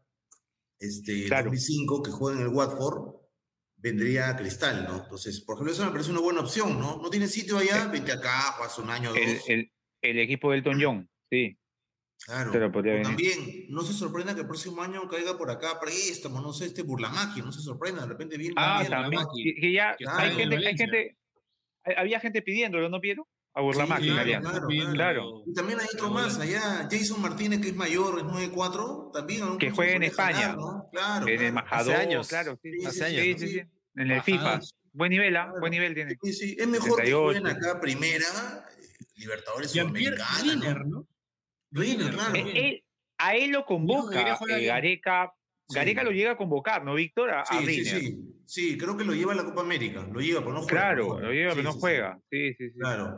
[0.79, 1.45] este, Claro.
[1.51, 3.14] 2005, que juega en el Watford,
[3.85, 5.03] vendría a Cristal, ¿no?
[5.03, 6.97] Entonces, por ejemplo, eso me parece una buena opción, ¿no?
[7.03, 9.23] No tiene sitio allá, vente acá, juegas un año o dos.
[9.23, 11.59] El, el, el equipo del John, sí.
[12.25, 12.51] Claro.
[12.53, 13.09] Pero podría O venir.
[13.09, 16.83] también, no se sorprenda que el próximo año caiga por acá préstamo, no sé, este
[16.83, 19.23] Burlamaqui, no se sorprenda, de repente viene Ah, también.
[19.37, 21.17] Que, que ya hay en gente, hay gente,
[21.83, 23.29] hay- había gente pidiéndolo, ¿no, Piero?
[23.57, 25.43] A Burlamaqui, Sí, en claro, claro.
[25.47, 29.59] Y también hay otro más, allá Jason Martínez, que es mayor, es 9-4, también.
[29.59, 30.57] Que juega en España.
[30.93, 31.53] Claro, En el.
[31.53, 32.27] Majador, años.
[32.29, 32.59] claro.
[32.63, 33.21] Sí, Sí, hace sí, años.
[33.23, 33.61] sí, sí, sí, sí.
[33.61, 33.71] sí.
[33.97, 34.23] En el Ajá.
[34.23, 34.61] FIFA.
[34.93, 35.45] Buen nivel, ¿ah?
[35.47, 35.61] Claro.
[35.61, 36.17] Buen nivel tiene.
[36.23, 37.23] Sí, sí, es mejor que 78.
[37.25, 40.99] jueguen acá primera, eh, Libertadores Sudamericana, Riner, ¿no?
[41.01, 41.09] ¿no?
[41.73, 42.35] Riner, claro.
[42.37, 42.85] Eh, él-
[43.19, 44.65] a él lo que convoca eh.
[44.67, 45.33] Gareca.
[45.69, 45.77] Sí.
[45.77, 47.31] Gareca lo llega a convocar, ¿no, Víctor?
[47.31, 48.01] A, a Sí, sí, Riner.
[48.01, 48.19] sí.
[48.47, 50.07] Sí, creo que lo lleva a la Copa América.
[50.13, 50.69] Lo lleva, pero no juega.
[50.81, 52.21] Claro, no lo lleva, Sí, pero no juega.
[52.31, 52.79] Sí, sí, sí.
[52.79, 53.17] Claro.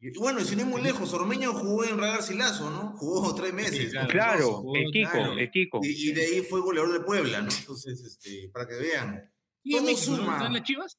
[0.00, 2.96] Y bueno, y sin ir muy lejos, Ormeño jugó en Real Garcilaso, ¿no?
[2.96, 3.90] Jugó tres meses.
[3.92, 4.08] claro.
[4.08, 5.32] Claro, Jugó, el Kiko, claro.
[5.38, 5.80] el Kiko.
[5.82, 7.50] Y, y de ahí fue goleador de Puebla, ¿no?
[7.50, 9.30] Entonces, este, para que vean.
[9.64, 10.36] ¿Y en Todo suma.
[10.36, 10.98] están las chivas?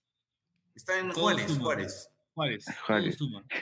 [0.75, 1.63] Está en Juárez, suma.
[1.63, 2.09] Juárez.
[2.35, 2.65] Juárez.
[2.85, 3.17] Juárez.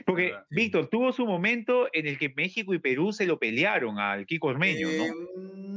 [0.05, 0.45] Porque ¿verdad?
[0.49, 4.47] Víctor tuvo su momento en el que México y Perú se lo pelearon al Kiko
[4.47, 5.11] Ormeño, Eh,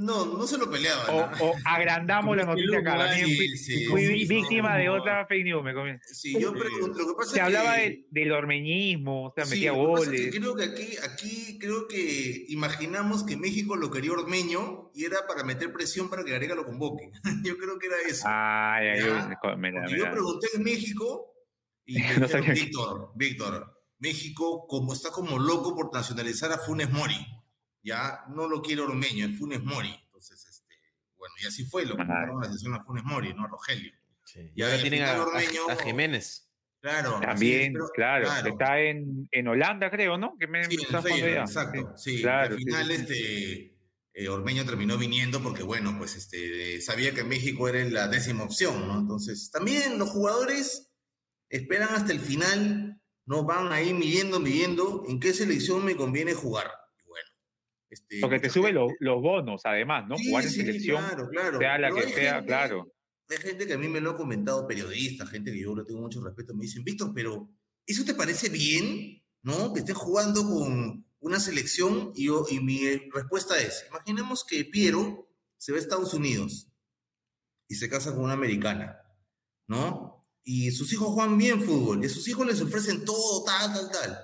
[0.01, 0.25] ¿no?
[0.27, 1.07] no, no se lo peleaban.
[1.11, 1.45] O, ¿no?
[1.45, 3.13] o agrandamos la que noticia acá.
[3.15, 4.95] sí, fui, sí, fui sí, víctima no, de no.
[4.95, 5.93] otra fake news, me comí.
[6.07, 7.83] Sí, yo pregunto, lo que pasa Se es hablaba que...
[7.83, 10.37] de- del ormeñismo, o sea, Sí, metía lo que pasa es que goles.
[10.41, 15.45] creo que aquí, aquí creo que imaginamos que México lo quería Ormeño y era para
[15.45, 17.11] meter presión para que Gareca lo convoque.
[17.45, 18.25] yo creo que era eso.
[18.27, 20.11] Ay, ay, Ya, ay, mira, Porque yo mira.
[20.13, 21.33] pregunté en México
[21.87, 22.53] y me No dijeron, sabía.
[22.53, 27.27] Víctor, Víctor, México como está como loco por nacionalizar a Funes Mori.
[27.83, 29.95] Ya no lo quiere Ormeño, es Funes Mori.
[30.07, 30.75] Entonces, este,
[31.17, 32.05] bueno, y así fue, lo a
[32.43, 33.93] la sesión a Funes Mori, no a Rogelio.
[34.25, 34.51] Sí.
[34.55, 36.43] Y ahora tienen a, Ormeño- a Jiménez.
[36.81, 37.21] Claro.
[37.21, 40.37] También, pero- claro, Está en, en Holanda, creo, ¿no?
[40.39, 41.93] Que me Sí, en Feyenoord, exacto.
[41.97, 43.01] Sí, claro, al final sí, sí.
[43.01, 43.77] este
[44.15, 48.87] eh, Ormeño terminó viniendo porque, bueno, pues este sabía que México era la décima opción,
[48.89, 48.99] ¿no?
[49.01, 50.86] Entonces, también los jugadores
[51.49, 56.71] esperan hasta el final, no van ahí midiendo, midiendo en qué selección me conviene jugar.
[57.05, 57.29] Bueno,
[57.91, 60.17] este, Porque te sube gente- los, bonos, además, ¿no?
[60.17, 61.59] Sí, Jugar en sí, selección, claro, claro.
[61.59, 62.93] sea la Pero que hay sea, gente- claro.
[63.29, 66.01] Hay gente que a mí me lo ha comentado, periodistas, gente que yo le tengo
[66.01, 67.49] mucho respeto, me dicen, Víctor, pero
[67.85, 69.21] ¿eso te parece bien?
[69.43, 69.73] ¿No?
[69.73, 75.29] Que estés jugando con una selección y, yo, y mi respuesta es, imaginemos que Piero
[75.57, 76.69] se va a Estados Unidos
[77.69, 79.01] y se casa con una americana,
[79.67, 80.16] ¿no?
[80.49, 83.91] Y sus hijos juegan bien fútbol, y a sus hijos les ofrecen todo, tal, tal,
[83.91, 84.19] tal.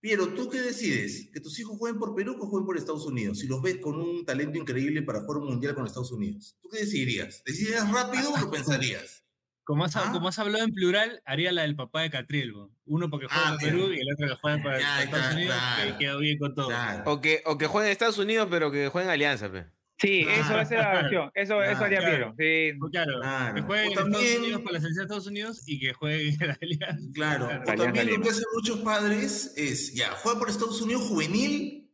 [0.00, 1.28] Piero, ¿tú qué decides?
[1.32, 3.40] ¿Que tus hijos jueguen por Perú o jueguen por Estados Unidos?
[3.40, 6.56] Si los ves con un talento increíble para jugar un mundial con Estados Unidos.
[6.62, 7.42] ¿Tú qué decidirías?
[7.44, 9.24] ¿Decidirías rápido o lo pensarías?
[9.64, 10.10] Como has, Ah.
[10.12, 12.52] como has hablado en plural, haría la del papá de Catriel.
[12.52, 12.70] bo.
[12.86, 15.54] Uno porque juega Ah, para Perú y el otro que juega para, Ya, Estados Unidos,
[15.56, 15.92] claro.
[15.92, 16.68] que quedó bien con todo.
[16.68, 17.12] Claro.
[17.12, 19.66] O que, o que jueguen en Estados Unidos, pero que jueguen en Alianza, pe.
[20.00, 20.62] Sí, eso Claro.
[20.62, 21.30] esa es la versión.
[21.34, 22.34] Eso, eso haría Claro.
[22.34, 22.72] Piero.
[22.72, 22.78] Sí.
[22.90, 23.54] Claro, Claro.
[23.54, 26.28] que juegue en Estados también- Unidos para la selección de Estados Unidos y que juegue
[26.40, 27.10] en la Alianza.
[27.14, 27.46] Claro.
[27.48, 27.62] Claro.
[27.62, 31.92] O también Alianza lo que hacen muchos padres es, ya, juega por Estados Unidos juvenil,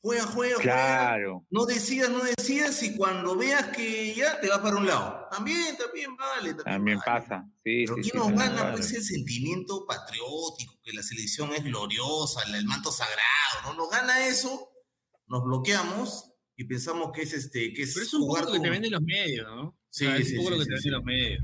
[0.00, 0.62] juega, juega, juega.
[0.62, 1.46] Claro.
[1.50, 5.28] No decidas, no decidas, y cuando veas que ya te vas para un lado.
[5.30, 6.54] También, también vale.
[6.54, 7.20] También, También vale.
[7.20, 7.44] pasa.
[7.64, 8.76] Sí, Pero sí, ¿quién sí, nos también gana vale.
[8.76, 13.22] pues, el sentimiento patriótico, que la selección es gloriosa, el manto sagrado?
[13.64, 13.74] ¿no?
[13.74, 14.68] Nos gana eso,
[15.28, 18.60] nos bloqueamos y pensamos que es este que es Pero es un poco lo que
[18.60, 19.78] te venden los medios, ¿no?
[19.90, 21.42] Sí, O sea, es sí, un poco sí, lo que te venden los medios.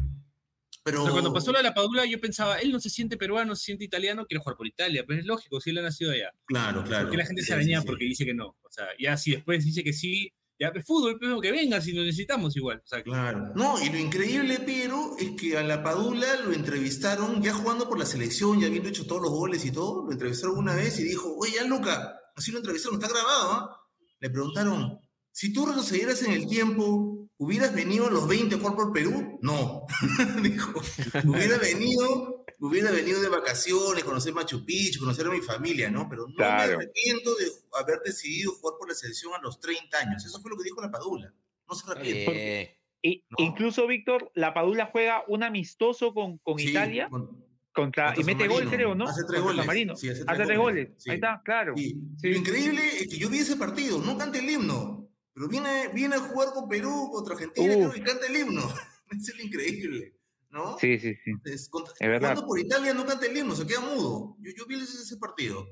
[0.85, 3.17] Pero O sea, cuando pasó lo de la Padula, yo pensaba, él no se siente
[3.17, 5.05] peruano, se siente italiano, quiere jugar por Italia.
[5.07, 6.33] Pero es lógico, si él ha nacido allá.
[6.45, 7.05] Claro, claro.
[7.05, 8.57] Porque la gente se araña porque dice que no.
[8.63, 11.93] O sea, ya si después dice que sí, ya es fútbol, pero que venga si
[11.93, 12.83] lo necesitamos igual.
[12.85, 13.53] O sea, Claro.
[13.55, 17.99] No, y lo increíble, Piero, es que a la Padula lo entrevistaron ya jugando por
[17.99, 20.05] la selección, ya habiendo hecho todos los goles y todo.
[20.05, 23.82] Lo entrevistaron una vez y dijo, oye, ya Luca, así lo entrevistaron, está grabado, ¿ah?
[24.23, 25.01] Le preguntaron,
[25.33, 29.39] si tú retrocedieras en el tiempo, ¿hubieras venido a los 20 a jugar por Perú?
[29.43, 29.85] No.
[30.43, 30.81] dijo,
[31.27, 36.09] hubiera venido, hubiera venido de vacaciones, conocer Machu Picchu, conocer a mi familia, ¿no?
[36.09, 36.79] Pero no Claro.
[36.79, 37.47] me arrepiento de
[37.81, 40.25] haber decidido jugar por la selección a los 30 años.
[40.25, 41.35] Eso fue lo que dijo la Padula.
[41.69, 42.61] No se arrepiente.
[42.63, 43.45] Eh, Y, No.
[43.45, 48.47] Incluso, Víctor, la Padula juega un amistoso con, con Sí, Italia con- contra, y mete
[48.49, 49.07] gol, creo, ¿no?
[49.07, 50.01] Hace tres Contra goles.
[50.01, 50.87] Sí, hace hace tres goles.
[50.89, 51.03] goles.
[51.03, 51.11] Sí.
[51.11, 51.75] Ahí está, claro.
[51.77, 52.31] Y Sí.
[52.31, 56.17] lo increíble es que yo vi ese partido, no canta el himno, pero viene, viene
[56.17, 58.61] a jugar con Perú, contra Argentina, creo, y canta el himno.
[59.11, 60.15] es lo increíble,
[60.51, 60.79] ¿no?
[60.79, 61.33] Sí, sí, sí.
[61.45, 62.45] Es, contra- Es verdad.
[62.47, 64.37] Por Italia no canta el himno, se queda mudo.
[64.41, 65.67] Yo, yo vi ese, ese partido.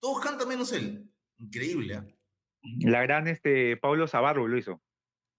[0.00, 1.08] Todos cantan menos él.
[1.38, 2.06] Increíble, ¿ah?
[2.80, 4.82] La gran este, Pablo Zabarro lo hizo.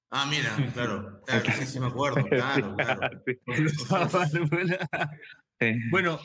[0.09, 3.21] Ah, mira, claro, claro, sí, sí me acuerdo, claro, claro.
[5.59, 5.73] Sí.
[5.89, 6.19] bueno,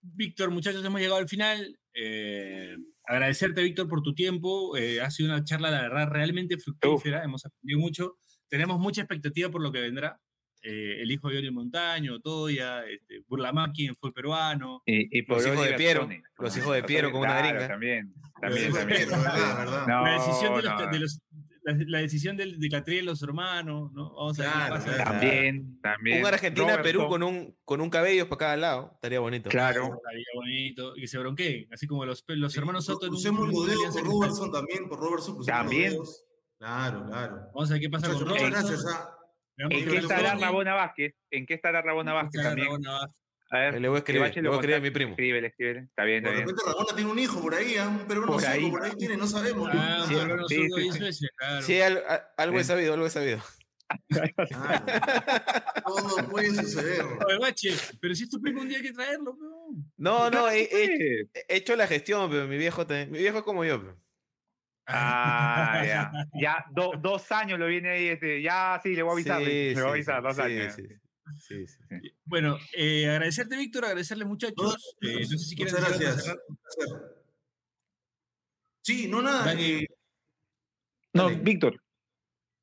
[0.00, 1.78] Víctor, muchachos, hemos llegado al final.
[1.94, 2.74] Eh,
[3.06, 4.76] agradecerte, Víctor, por tu tiempo.
[4.76, 7.22] Eh, ha sido una charla, la verdad, realmente fructífera.
[7.22, 8.16] Hemos aprendido mucho.
[8.48, 10.18] Tenemos mucha expectativa por lo que vendrá.
[10.64, 14.80] eh, el hijo de Oriol Montaño, Toya, este, Burlamaqui, fue peruano.
[14.86, 16.08] Y, y por Los hijos de Piero,
[16.38, 17.66] los hijos de Piero con una gringa.
[17.66, 19.08] También, también, también.
[19.10, 21.20] La decisión de, los, no, de los-
[21.64, 24.14] la, la decisión del, de Catriel, los hermanos, ¿no?
[24.14, 25.04] Vamos a ver Claro, qué pasa.
[25.04, 26.20] También, también.
[26.20, 28.90] Un Argentina-Perú con un, con un cabello para cada lado.
[28.94, 29.48] Estaría bonito.
[29.50, 29.94] Claro.
[29.96, 33.06] Estaría bonito, y que se bronqueen, así como los, los hermanos Soto.
[33.06, 34.04] en un- por cristal.
[34.04, 35.44] Robertson también, por Robertson.
[35.46, 35.94] También.
[36.58, 37.36] Claro, claro.
[37.54, 38.96] Vamos a ver qué pasa con muchas Robertson.
[39.58, 40.40] ¿En qué estará con.
[40.40, 41.14] Rabona Vázquez?
[41.30, 42.66] ¿En qué estará Rabona Vázquez también?
[42.66, 43.21] Rabona Vázquez.
[43.54, 45.10] A ver, Le voy a escribir, le voy a escribir a mi primo.
[45.10, 45.80] Escríbele, escríbele.
[45.80, 46.48] Está bien, De está bien.
[46.48, 47.88] repente Rabona tiene un hijo por ahí, ¿ah?
[47.88, 48.70] un peruano Por ahí.
[48.70, 49.74] por ahí tiene, no sabemos.
[49.74, 49.80] ¿no?
[49.80, 50.98] Ah, Sí, un peruano sí, zurdo sí, ahí en sí.
[50.98, 51.62] Suecia, claro.
[51.62, 52.68] Sí, al- a- algo he Sí.
[52.68, 53.38] sabido, algo he sabido.
[54.08, 54.86] Claro.
[55.86, 57.02] Todo puede suceder.
[57.28, 59.68] Oye, Bache, pero si es tu primo un día hay que traerlo, no.
[59.98, 61.30] No, no, he, he- Sí.
[61.48, 63.80] he hecho la gestión, pero mi viejo, también- mi viejo es como yo.
[63.82, 63.98] pero.
[64.86, 66.10] Ah, ya.
[66.34, 68.08] Ya, do- dos años lo viene ahí.
[68.08, 69.38] Este, ya, sí, le voy a avisar.
[69.44, 70.74] Sí, le voy a sí, avisar, dos sí, años.
[70.74, 70.82] sí,
[71.38, 72.12] sí, sí, sí.
[72.24, 74.54] Bueno, eh, agradecerte, Víctor, agradecerle, muchachos.
[74.56, 76.22] Todos, Eh, no sé si quieren Muchas gracias.
[76.24, 76.38] cerrar.
[76.48, 77.16] Un placer.
[78.82, 79.54] Sí, no nada.
[79.58, 79.86] Eh,
[81.14, 81.36] No, Dale.
[81.42, 81.80] Víctor.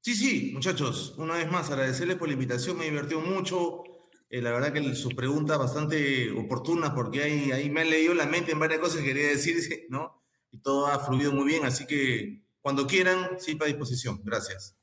[0.01, 3.83] Sí, sí, muchachos, una vez más agradecerles por la invitación, me divirtió mucho.
[4.29, 8.25] Eh, la verdad que sus preguntas bastante oportunas porque ahí, ahí me han leído la
[8.25, 9.55] mente en varias cosas que quería decir,
[9.89, 10.23] ¿no?
[10.51, 14.21] Y todo ha fluido muy bien, así que cuando quieran, sí, para disposición.
[14.23, 14.75] Gracias.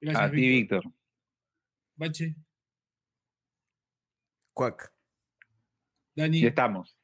[0.00, 0.82] Gracias, A ti, Víctor.
[1.96, 2.34] Bache,
[4.52, 4.92] Cuac.
[6.14, 6.40] Dani.
[6.40, 6.96] Ya estamos.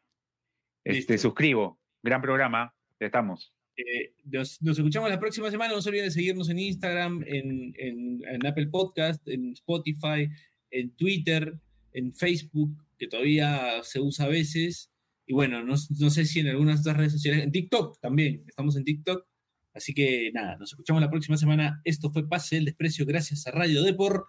[0.85, 1.79] Este, suscribo.
[2.03, 2.75] Gran programa.
[2.99, 3.53] Ya estamos.
[3.77, 5.73] Eh, nos, nos escuchamos la próxima semana.
[5.75, 10.29] No se olviden de seguirnos en Instagram, en, en- en Apple Podcast, en Spotify,
[10.71, 11.59] en Twitter,
[11.93, 14.91] en Facebook, que todavía se usa a veces.
[15.27, 18.45] Y bueno, no, no sé si en algunas otras redes sociales, en TikTok también.
[18.49, 19.27] Estamos en TikTok.
[19.75, 21.81] Así que nada, nos escuchamos la próxima semana.
[21.85, 24.29] Esto fue Pase el Desprecio gracias a Radio Depor.